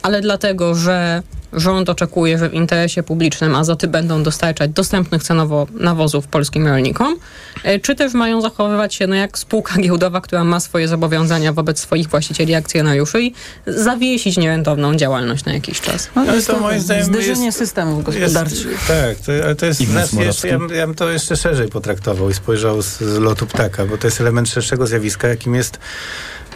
[0.03, 1.23] ale dlatego, że
[1.53, 7.17] rząd oczekuje, że w interesie publicznym azoty będą dostarczać dostępnych cenowo nawozów polskim rolnikom,
[7.63, 11.81] e, czy też mają zachowywać się no jak spółka giełdowa, która ma swoje zobowiązania wobec
[11.81, 13.35] swoich właścicieli akcjonariuszy i
[13.67, 16.09] zawiesić nierentowną działalność na jakiś czas.
[16.17, 18.67] No, ale to moim zdaniem zderzenie jest, systemów gospodarczych.
[18.67, 22.31] Jest, tak, to, ale to jest znaczy, jeszcze, ja, ja bym to jeszcze szerzej potraktował
[22.31, 25.79] i spojrzał z, z lotu ptaka, bo to jest element szerszego zjawiska, jakim jest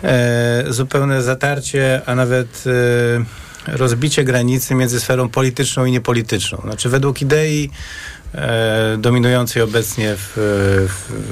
[0.05, 6.59] e, zupełne zatarcie, a nawet e, rozbicie granicy między sferą polityczną i niepolityczną.
[6.63, 7.71] Znaczy według idei
[8.35, 10.33] e, dominującej obecnie w,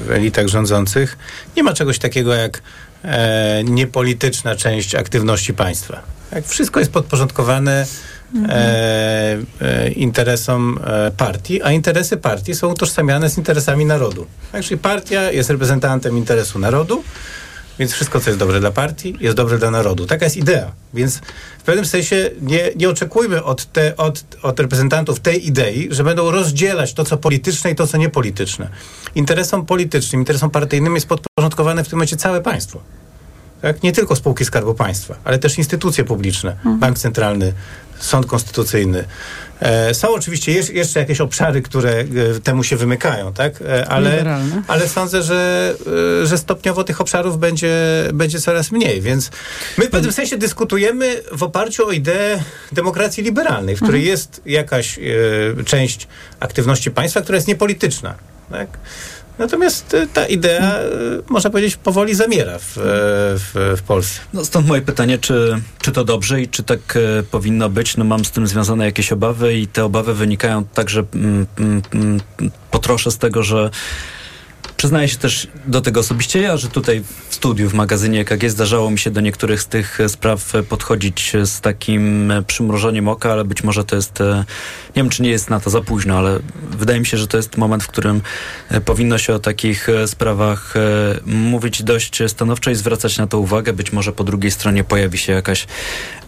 [0.05, 1.17] w, elitach rządzących
[1.57, 2.61] nie ma czegoś takiego jak
[3.03, 6.01] e, niepolityczna część aktywności państwa.
[6.31, 7.85] Jak wszystko jest podporządkowane
[8.49, 14.27] e, e, interesom e, partii, a interesy partii są utożsamiane z interesami narodu.
[14.51, 17.03] Tak, czyli partia jest reprezentantem interesu narodu,
[17.81, 20.05] więc wszystko, co jest dobre dla partii, jest dobre dla narodu.
[20.05, 20.71] Taka jest idea.
[20.93, 21.17] Więc
[21.59, 26.31] w pewnym sensie nie, nie oczekujmy od, te, od, od reprezentantów tej idei, że będą
[26.31, 28.69] rozdzielać to, co polityczne i to, co niepolityczne.
[29.15, 32.81] Interesom politycznym, interesom partyjnym jest podporządkowane w tym momencie całe państwo.
[33.61, 33.83] Tak?
[33.83, 36.79] Nie tylko spółki Skarbu Państwa, ale też instytucje publiczne, mhm.
[36.79, 37.53] Bank Centralny,
[37.99, 39.03] Sąd Konstytucyjny.
[39.61, 42.05] E, są oczywiście jeszcze jakieś obszary, które e,
[42.43, 43.61] temu się wymykają, tak?
[43.61, 45.73] E, ale, ale sądzę, że,
[46.23, 47.77] że stopniowo tych obszarów będzie,
[48.13, 49.01] będzie coraz mniej.
[49.01, 49.31] Więc
[49.77, 54.11] my w pewnym sensie dyskutujemy w oparciu o ideę demokracji liberalnej, w której mhm.
[54.11, 54.99] jest jakaś
[55.65, 56.07] część
[56.39, 58.15] aktywności państwa, która jest niepolityczna.
[58.51, 58.67] Tak?
[59.41, 60.89] Natomiast e, ta idea, e,
[61.29, 62.81] można powiedzieć, powoli zamiera w, e,
[63.37, 64.19] w, w, Polsce.
[64.33, 66.97] No stąd moje pytanie, czy, czy to dobrze i czy tak
[67.31, 67.97] powinno być?
[67.97, 72.21] No mam z tym związane jakieś obawy i te obawy wynikają także mm, mm, mm
[72.71, 73.69] potroszę z tego, że
[74.81, 78.91] Przyznaję się też do tego osobiście ja, że tutaj w studiu, w magazynie EKG zdarzało
[78.91, 83.83] mi się do niektórych z tych spraw podchodzić z takim przymrożeniem oka, ale być może
[83.83, 84.45] to jest, e,
[84.87, 86.39] nie wiem czy nie jest na to za późno, ale
[86.71, 88.21] wydaje mi się, że to jest moment, w którym
[88.69, 90.73] e, powinno się o takich e, sprawach
[91.25, 93.73] mówić dość stanowczo i zwracać na to uwagę.
[93.73, 95.67] Być może po drugiej stronie pojawi się jakaś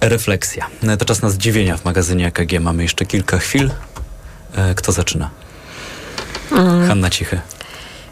[0.01, 0.67] refleksja.
[0.99, 2.59] To czas na zdziwienia w magazynie EKG.
[2.59, 3.71] Mamy jeszcze kilka chwil.
[4.75, 5.29] Kto zaczyna?
[6.51, 6.87] Mm.
[6.87, 7.41] Hanna Cichy.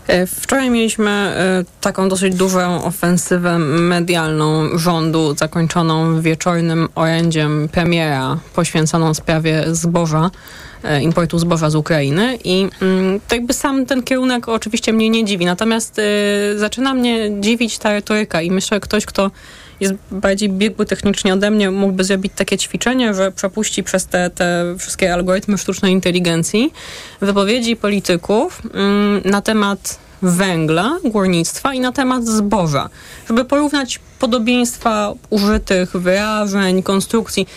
[0.07, 9.13] E, wczoraj mieliśmy e, taką dosyć dużą ofensywę medialną rządu, zakończoną wieczornym orędziem premiera poświęconą
[9.13, 10.31] sprawie zboża
[10.83, 12.67] e, importu zboża z Ukrainy i
[13.27, 16.01] to jakby sam ten kierunek oczywiście mnie nie dziwi, natomiast
[16.55, 19.31] zaczyna mnie dziwić ta retoryka i myślę, że ktoś, kto
[19.81, 24.75] jest bardziej biegły technicznie ode mnie, mógłby zrobić takie ćwiczenie, że przepuści przez te, te
[24.79, 26.73] wszystkie algorytmy sztucznej inteligencji
[27.21, 32.89] wypowiedzi polityków mm, na temat węgla, górnictwa i na temat zboża,
[33.27, 37.47] żeby porównać podobieństwa użytych wyrażeń, konstrukcji.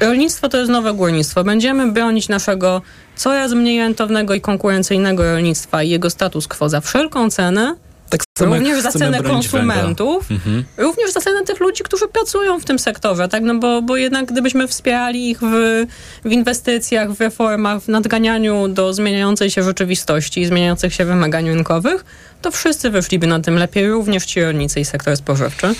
[0.00, 1.44] Rolnictwo to jest nowe górnictwo.
[1.44, 2.82] Będziemy bronić naszego
[3.16, 7.76] coraz mniej rentownego i konkurencyjnego rolnictwa i jego status quo za wszelką cenę,
[8.08, 10.64] tak również za cenę konsumentów, mhm.
[10.76, 13.42] również za cenę tych ludzi, którzy pracują w tym sektorze, tak?
[13.42, 15.84] No bo, bo jednak gdybyśmy wspierali ich w,
[16.24, 22.04] w inwestycjach, w reformach, w nadganianiu do zmieniającej się rzeczywistości i zmieniających się wymagań rynkowych,
[22.42, 25.74] to wszyscy wyszliby na tym lepiej, również ci rolnicy i sektor spożywczy.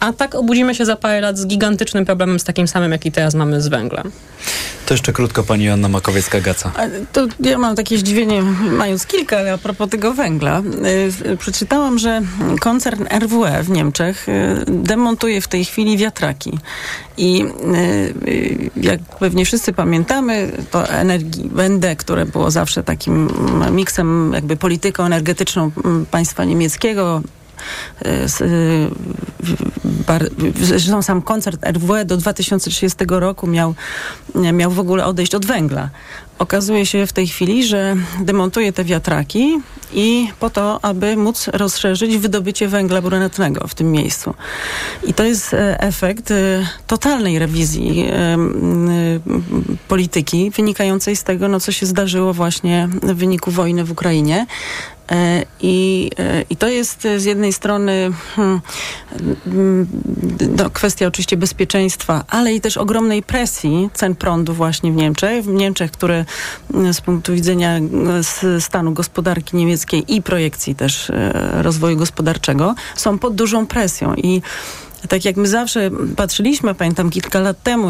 [0.00, 3.34] A tak obudzimy się za parę lat z gigantycznym problemem, z takim samym, jaki teraz
[3.34, 4.10] mamy z węglem.
[4.86, 6.70] To jeszcze krótko pani Joanna Makowiecka-Gaca.
[7.12, 10.62] To ja mam takie zdziwienie, mając kilka, ale a propos tego węgla.
[11.26, 12.22] Y, przeczytałam, że
[12.60, 16.58] koncern RWE w Niemczech y, demontuje w tej chwili wiatraki.
[17.16, 17.44] I
[18.26, 23.28] y, jak pewnie wszyscy pamiętamy, to energii BND, które było zawsze takim
[23.70, 25.70] miksem jakby polityką energetyczną
[26.10, 27.22] państwa niemieckiego,
[30.60, 33.74] Zresztą sam koncert RWE do 2030 roku miał,
[34.52, 35.88] miał w ogóle odejść od węgla.
[36.38, 39.60] Okazuje się w tej chwili, że demontuje te wiatraki
[39.92, 44.34] i po to, aby móc rozszerzyć wydobycie węgla brunatnego w tym miejscu.
[45.02, 48.10] I to jest e, efekt e, totalnej rewizji
[49.88, 54.46] polityki wynikającej z tego, no, co się zdarzyło właśnie w wyniku wojny w Ukrainie.
[55.60, 56.10] I,
[56.50, 58.60] I to jest z jednej strony hmm,
[60.56, 65.44] no, kwestia oczywiście bezpieczeństwa, ale i też ogromnej presji cen prądu właśnie w Niemczech.
[65.44, 66.24] W Niemczech, które
[66.92, 67.80] z punktu widzenia
[68.60, 71.12] stanu gospodarki niemieckiej i projekcji też
[71.52, 74.14] rozwoju gospodarczego są pod dużą presją.
[74.14, 74.42] I
[75.08, 77.88] tak jak my zawsze patrzyliśmy, pamiętam kilka lat temu,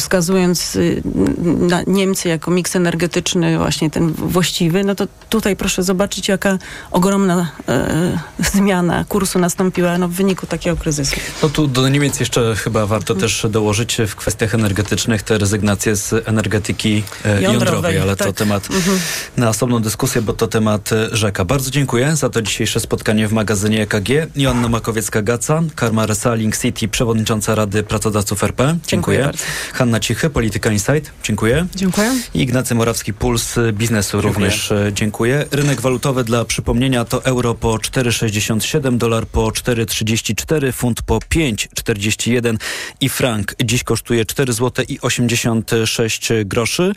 [0.00, 1.02] wskazując y,
[1.44, 6.58] na Niemcy jako miks energetyczny właśnie ten właściwy, no to tutaj proszę zobaczyć, jaka
[6.90, 8.18] ogromna e,
[8.52, 11.16] zmiana kursu nastąpiła no, w wyniku takiego kryzysu.
[11.42, 13.20] No tu do Niemiec jeszcze chyba warto hmm.
[13.20, 18.26] też dołożyć w kwestiach energetycznych te rezygnacje z energetyki e, jądrowej, jądrowej ale tak.
[18.26, 18.98] to temat mhm.
[19.36, 21.44] na osobną dyskusję, bo to temat e, rzeka.
[21.44, 24.08] Bardzo dziękuję za to dzisiejsze spotkanie w magazynie EKG.
[24.36, 28.76] Joanna Makowiecka-Gaca, Karma Resaling City, przewodnicząca Rady Pracodawców RP.
[28.86, 29.18] Dziękuję.
[29.18, 31.12] Dziękuję Hanna Cichy, Polityka Insight.
[31.22, 31.66] Dziękuję.
[31.74, 32.14] Dziękuję.
[32.34, 34.34] I Ignacy Morawski, Puls Biznesu dziękuję.
[34.34, 35.46] również e, dziękuję.
[35.50, 42.56] Rynek walutowy dla przypomnienia to euro po 4,67, dolar po 4,34, funt po 5,41
[43.00, 46.92] i frank dziś kosztuje 4 zł i 86 groszy.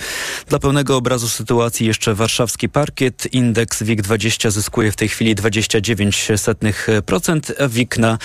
[0.47, 3.33] Dla pełnego obrazu sytuacji jeszcze warszawski parkiet.
[3.33, 8.17] Indeks WIG20 zyskuje w tej chwili 29%, a WIG na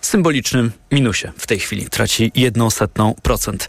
[0.00, 1.86] symbolicznym minusie w tej chwili.
[1.90, 3.66] Traci jedną setną procent.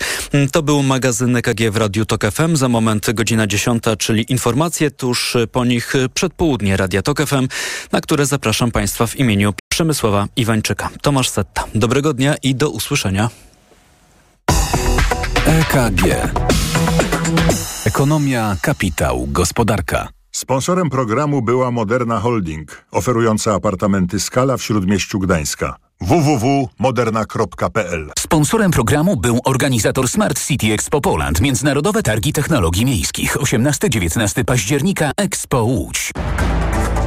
[0.51, 2.55] To był magazyn EKG w Radiu Tok FM.
[2.55, 7.47] Za moment godzina 10, czyli informacje tuż po nich przedpołudnie Radia Tok FM,
[7.91, 10.89] na które zapraszam Państwa w imieniu Przemysława Iwańczyka.
[11.01, 11.67] Tomasz Setta.
[11.75, 13.29] Dobrego dnia i do usłyszenia.
[15.45, 16.01] EKG.
[17.85, 20.07] Ekonomia, kapitał, gospodarka.
[20.31, 29.39] Sponsorem programu była Moderna Holding, oferująca apartamenty Skala w Śródmieściu Gdańska www.moderna.pl Sponsorem programu był
[29.45, 36.11] organizator Smart City Expo Poland, Międzynarodowe Targi Technologii Miejskich, 18-19 października Expo Łódź.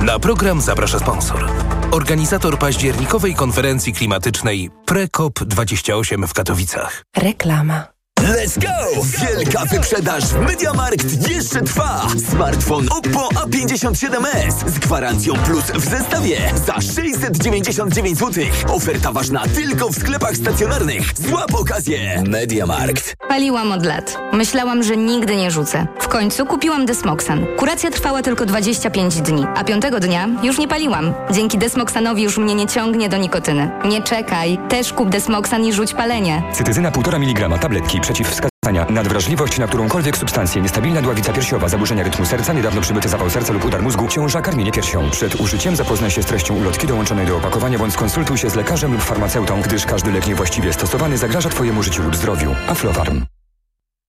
[0.01, 1.51] Na program zaprasza sponsor.
[1.91, 7.03] Organizator październikowej konferencji klimatycznej PreCOP28 w Katowicach.
[7.17, 7.94] Reklama.
[8.25, 9.03] Let's go!
[9.21, 12.07] Wielka wyprzedaż w Mediamarkt jeszcze trwa!
[12.31, 18.45] Smartfon Oppo A57s z gwarancją plus w zestawie za 699 zł.
[18.69, 21.13] Oferta ważna tylko w sklepach stacjonarnych.
[21.29, 22.23] Złap okazję!
[22.29, 23.17] Mediamarkt.
[23.29, 24.19] Paliłam od lat.
[24.33, 25.87] Myślałam, że nigdy nie rzucę.
[26.01, 27.47] W końcu kupiłam Desmoxan.
[27.59, 31.15] Kuracja trwała tylko 25 dni, a piątego dnia już nie paliłam.
[31.31, 33.71] Dzięki Desmoxanowi już mnie nie ciągnie do nikotyny.
[33.85, 34.59] Nie czekaj.
[34.69, 36.43] Też kup Desmoxan i rzuć palenie.
[36.53, 38.87] Cytyzyna 1,5 mg tabletki przeciwwskazania.
[38.91, 43.65] Nadwrażliwość na którąkolwiek substancję, niestabilna dławica piersiowa, zaburzenia rytmu serca, niedawno przybyty zawał serca lub
[43.65, 45.11] udar mózgu, ciąża, karmienie piersią.
[45.11, 48.93] Przed użyciem zapoznaj się z treścią ulotki dołączonej do opakowania bądź skonsultuj się z lekarzem
[48.93, 52.55] lub farmaceutą, gdyż każdy lek niewłaściwie stosowany zagraża Twojemu życiu lub zdrowiu.
[52.69, 53.25] Aflofarm.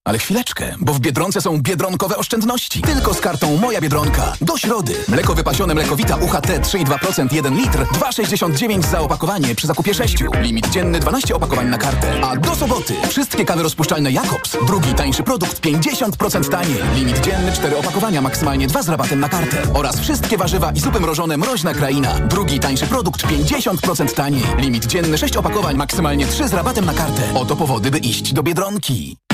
[0.07, 2.81] Ale chwileczkę, bo w Biedronce są biedronkowe oszczędności.
[2.81, 4.33] Tylko z kartą Moja Biedronka.
[4.41, 4.93] Do środy.
[5.07, 10.17] Mleko wypasione Mlekowita UHT 3,2% 1 litr 2,69 za opakowanie przy zakupie 6.
[10.41, 12.21] Limit dzienny 12 opakowań na kartę.
[12.23, 14.57] A do soboty wszystkie kawy rozpuszczalne Jakobs.
[14.67, 16.77] Drugi tańszy produkt 50% taniej.
[16.95, 19.57] Limit dzienny 4 opakowania, maksymalnie 2 z rabatem na kartę.
[19.73, 22.19] Oraz wszystkie warzywa i supy mrożone Mroźna Kraina.
[22.19, 24.43] Drugi tańszy produkt 50% taniej.
[24.57, 27.23] Limit dzienny 6 opakowań, maksymalnie 3 z rabatem na kartę.
[27.35, 29.24] Oto powody, by iść do Biedronki.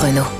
[0.00, 0.37] Renault.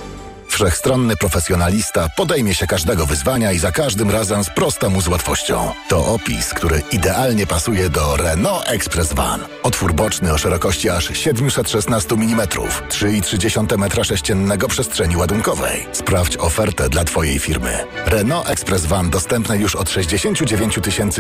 [0.59, 5.73] Wszechstronny profesjonalista podejmie się każdego wyzwania i za każdym razem sprosta mu z łatwością.
[5.89, 9.41] To opis, który idealnie pasuje do Renault Express Van.
[9.63, 15.87] Otwór boczny o szerokości aż 716 mm, 3,3 m3 przestrzeni ładunkowej.
[15.93, 17.79] Sprawdź ofertę dla Twojej firmy.
[18.07, 20.75] Renault Express Van dostępne już od 69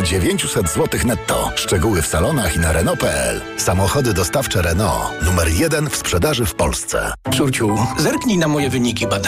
[0.04, 1.50] 900 zł netto.
[1.56, 3.40] Szczegóły w salonach i na Renault.pl.
[3.56, 5.22] Samochody dostawcze Renault.
[5.22, 7.12] Numer jeden w sprzedaży w Polsce.
[7.36, 9.27] Córciu, zerknij na moje wyniki badań.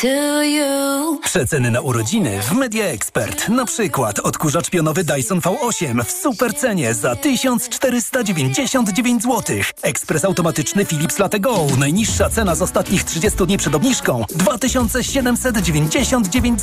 [1.23, 3.49] Przeceny na urodziny w Media Expert.
[3.49, 9.57] Na przykład odkurzacz pionowy Dyson V8 w super cenie za 1499 zł.
[9.81, 11.67] Ekspres automatyczny Philips Latte Go.
[11.79, 16.57] Najniższa cena z ostatnich 30 dni przed obniżką 2799 zł.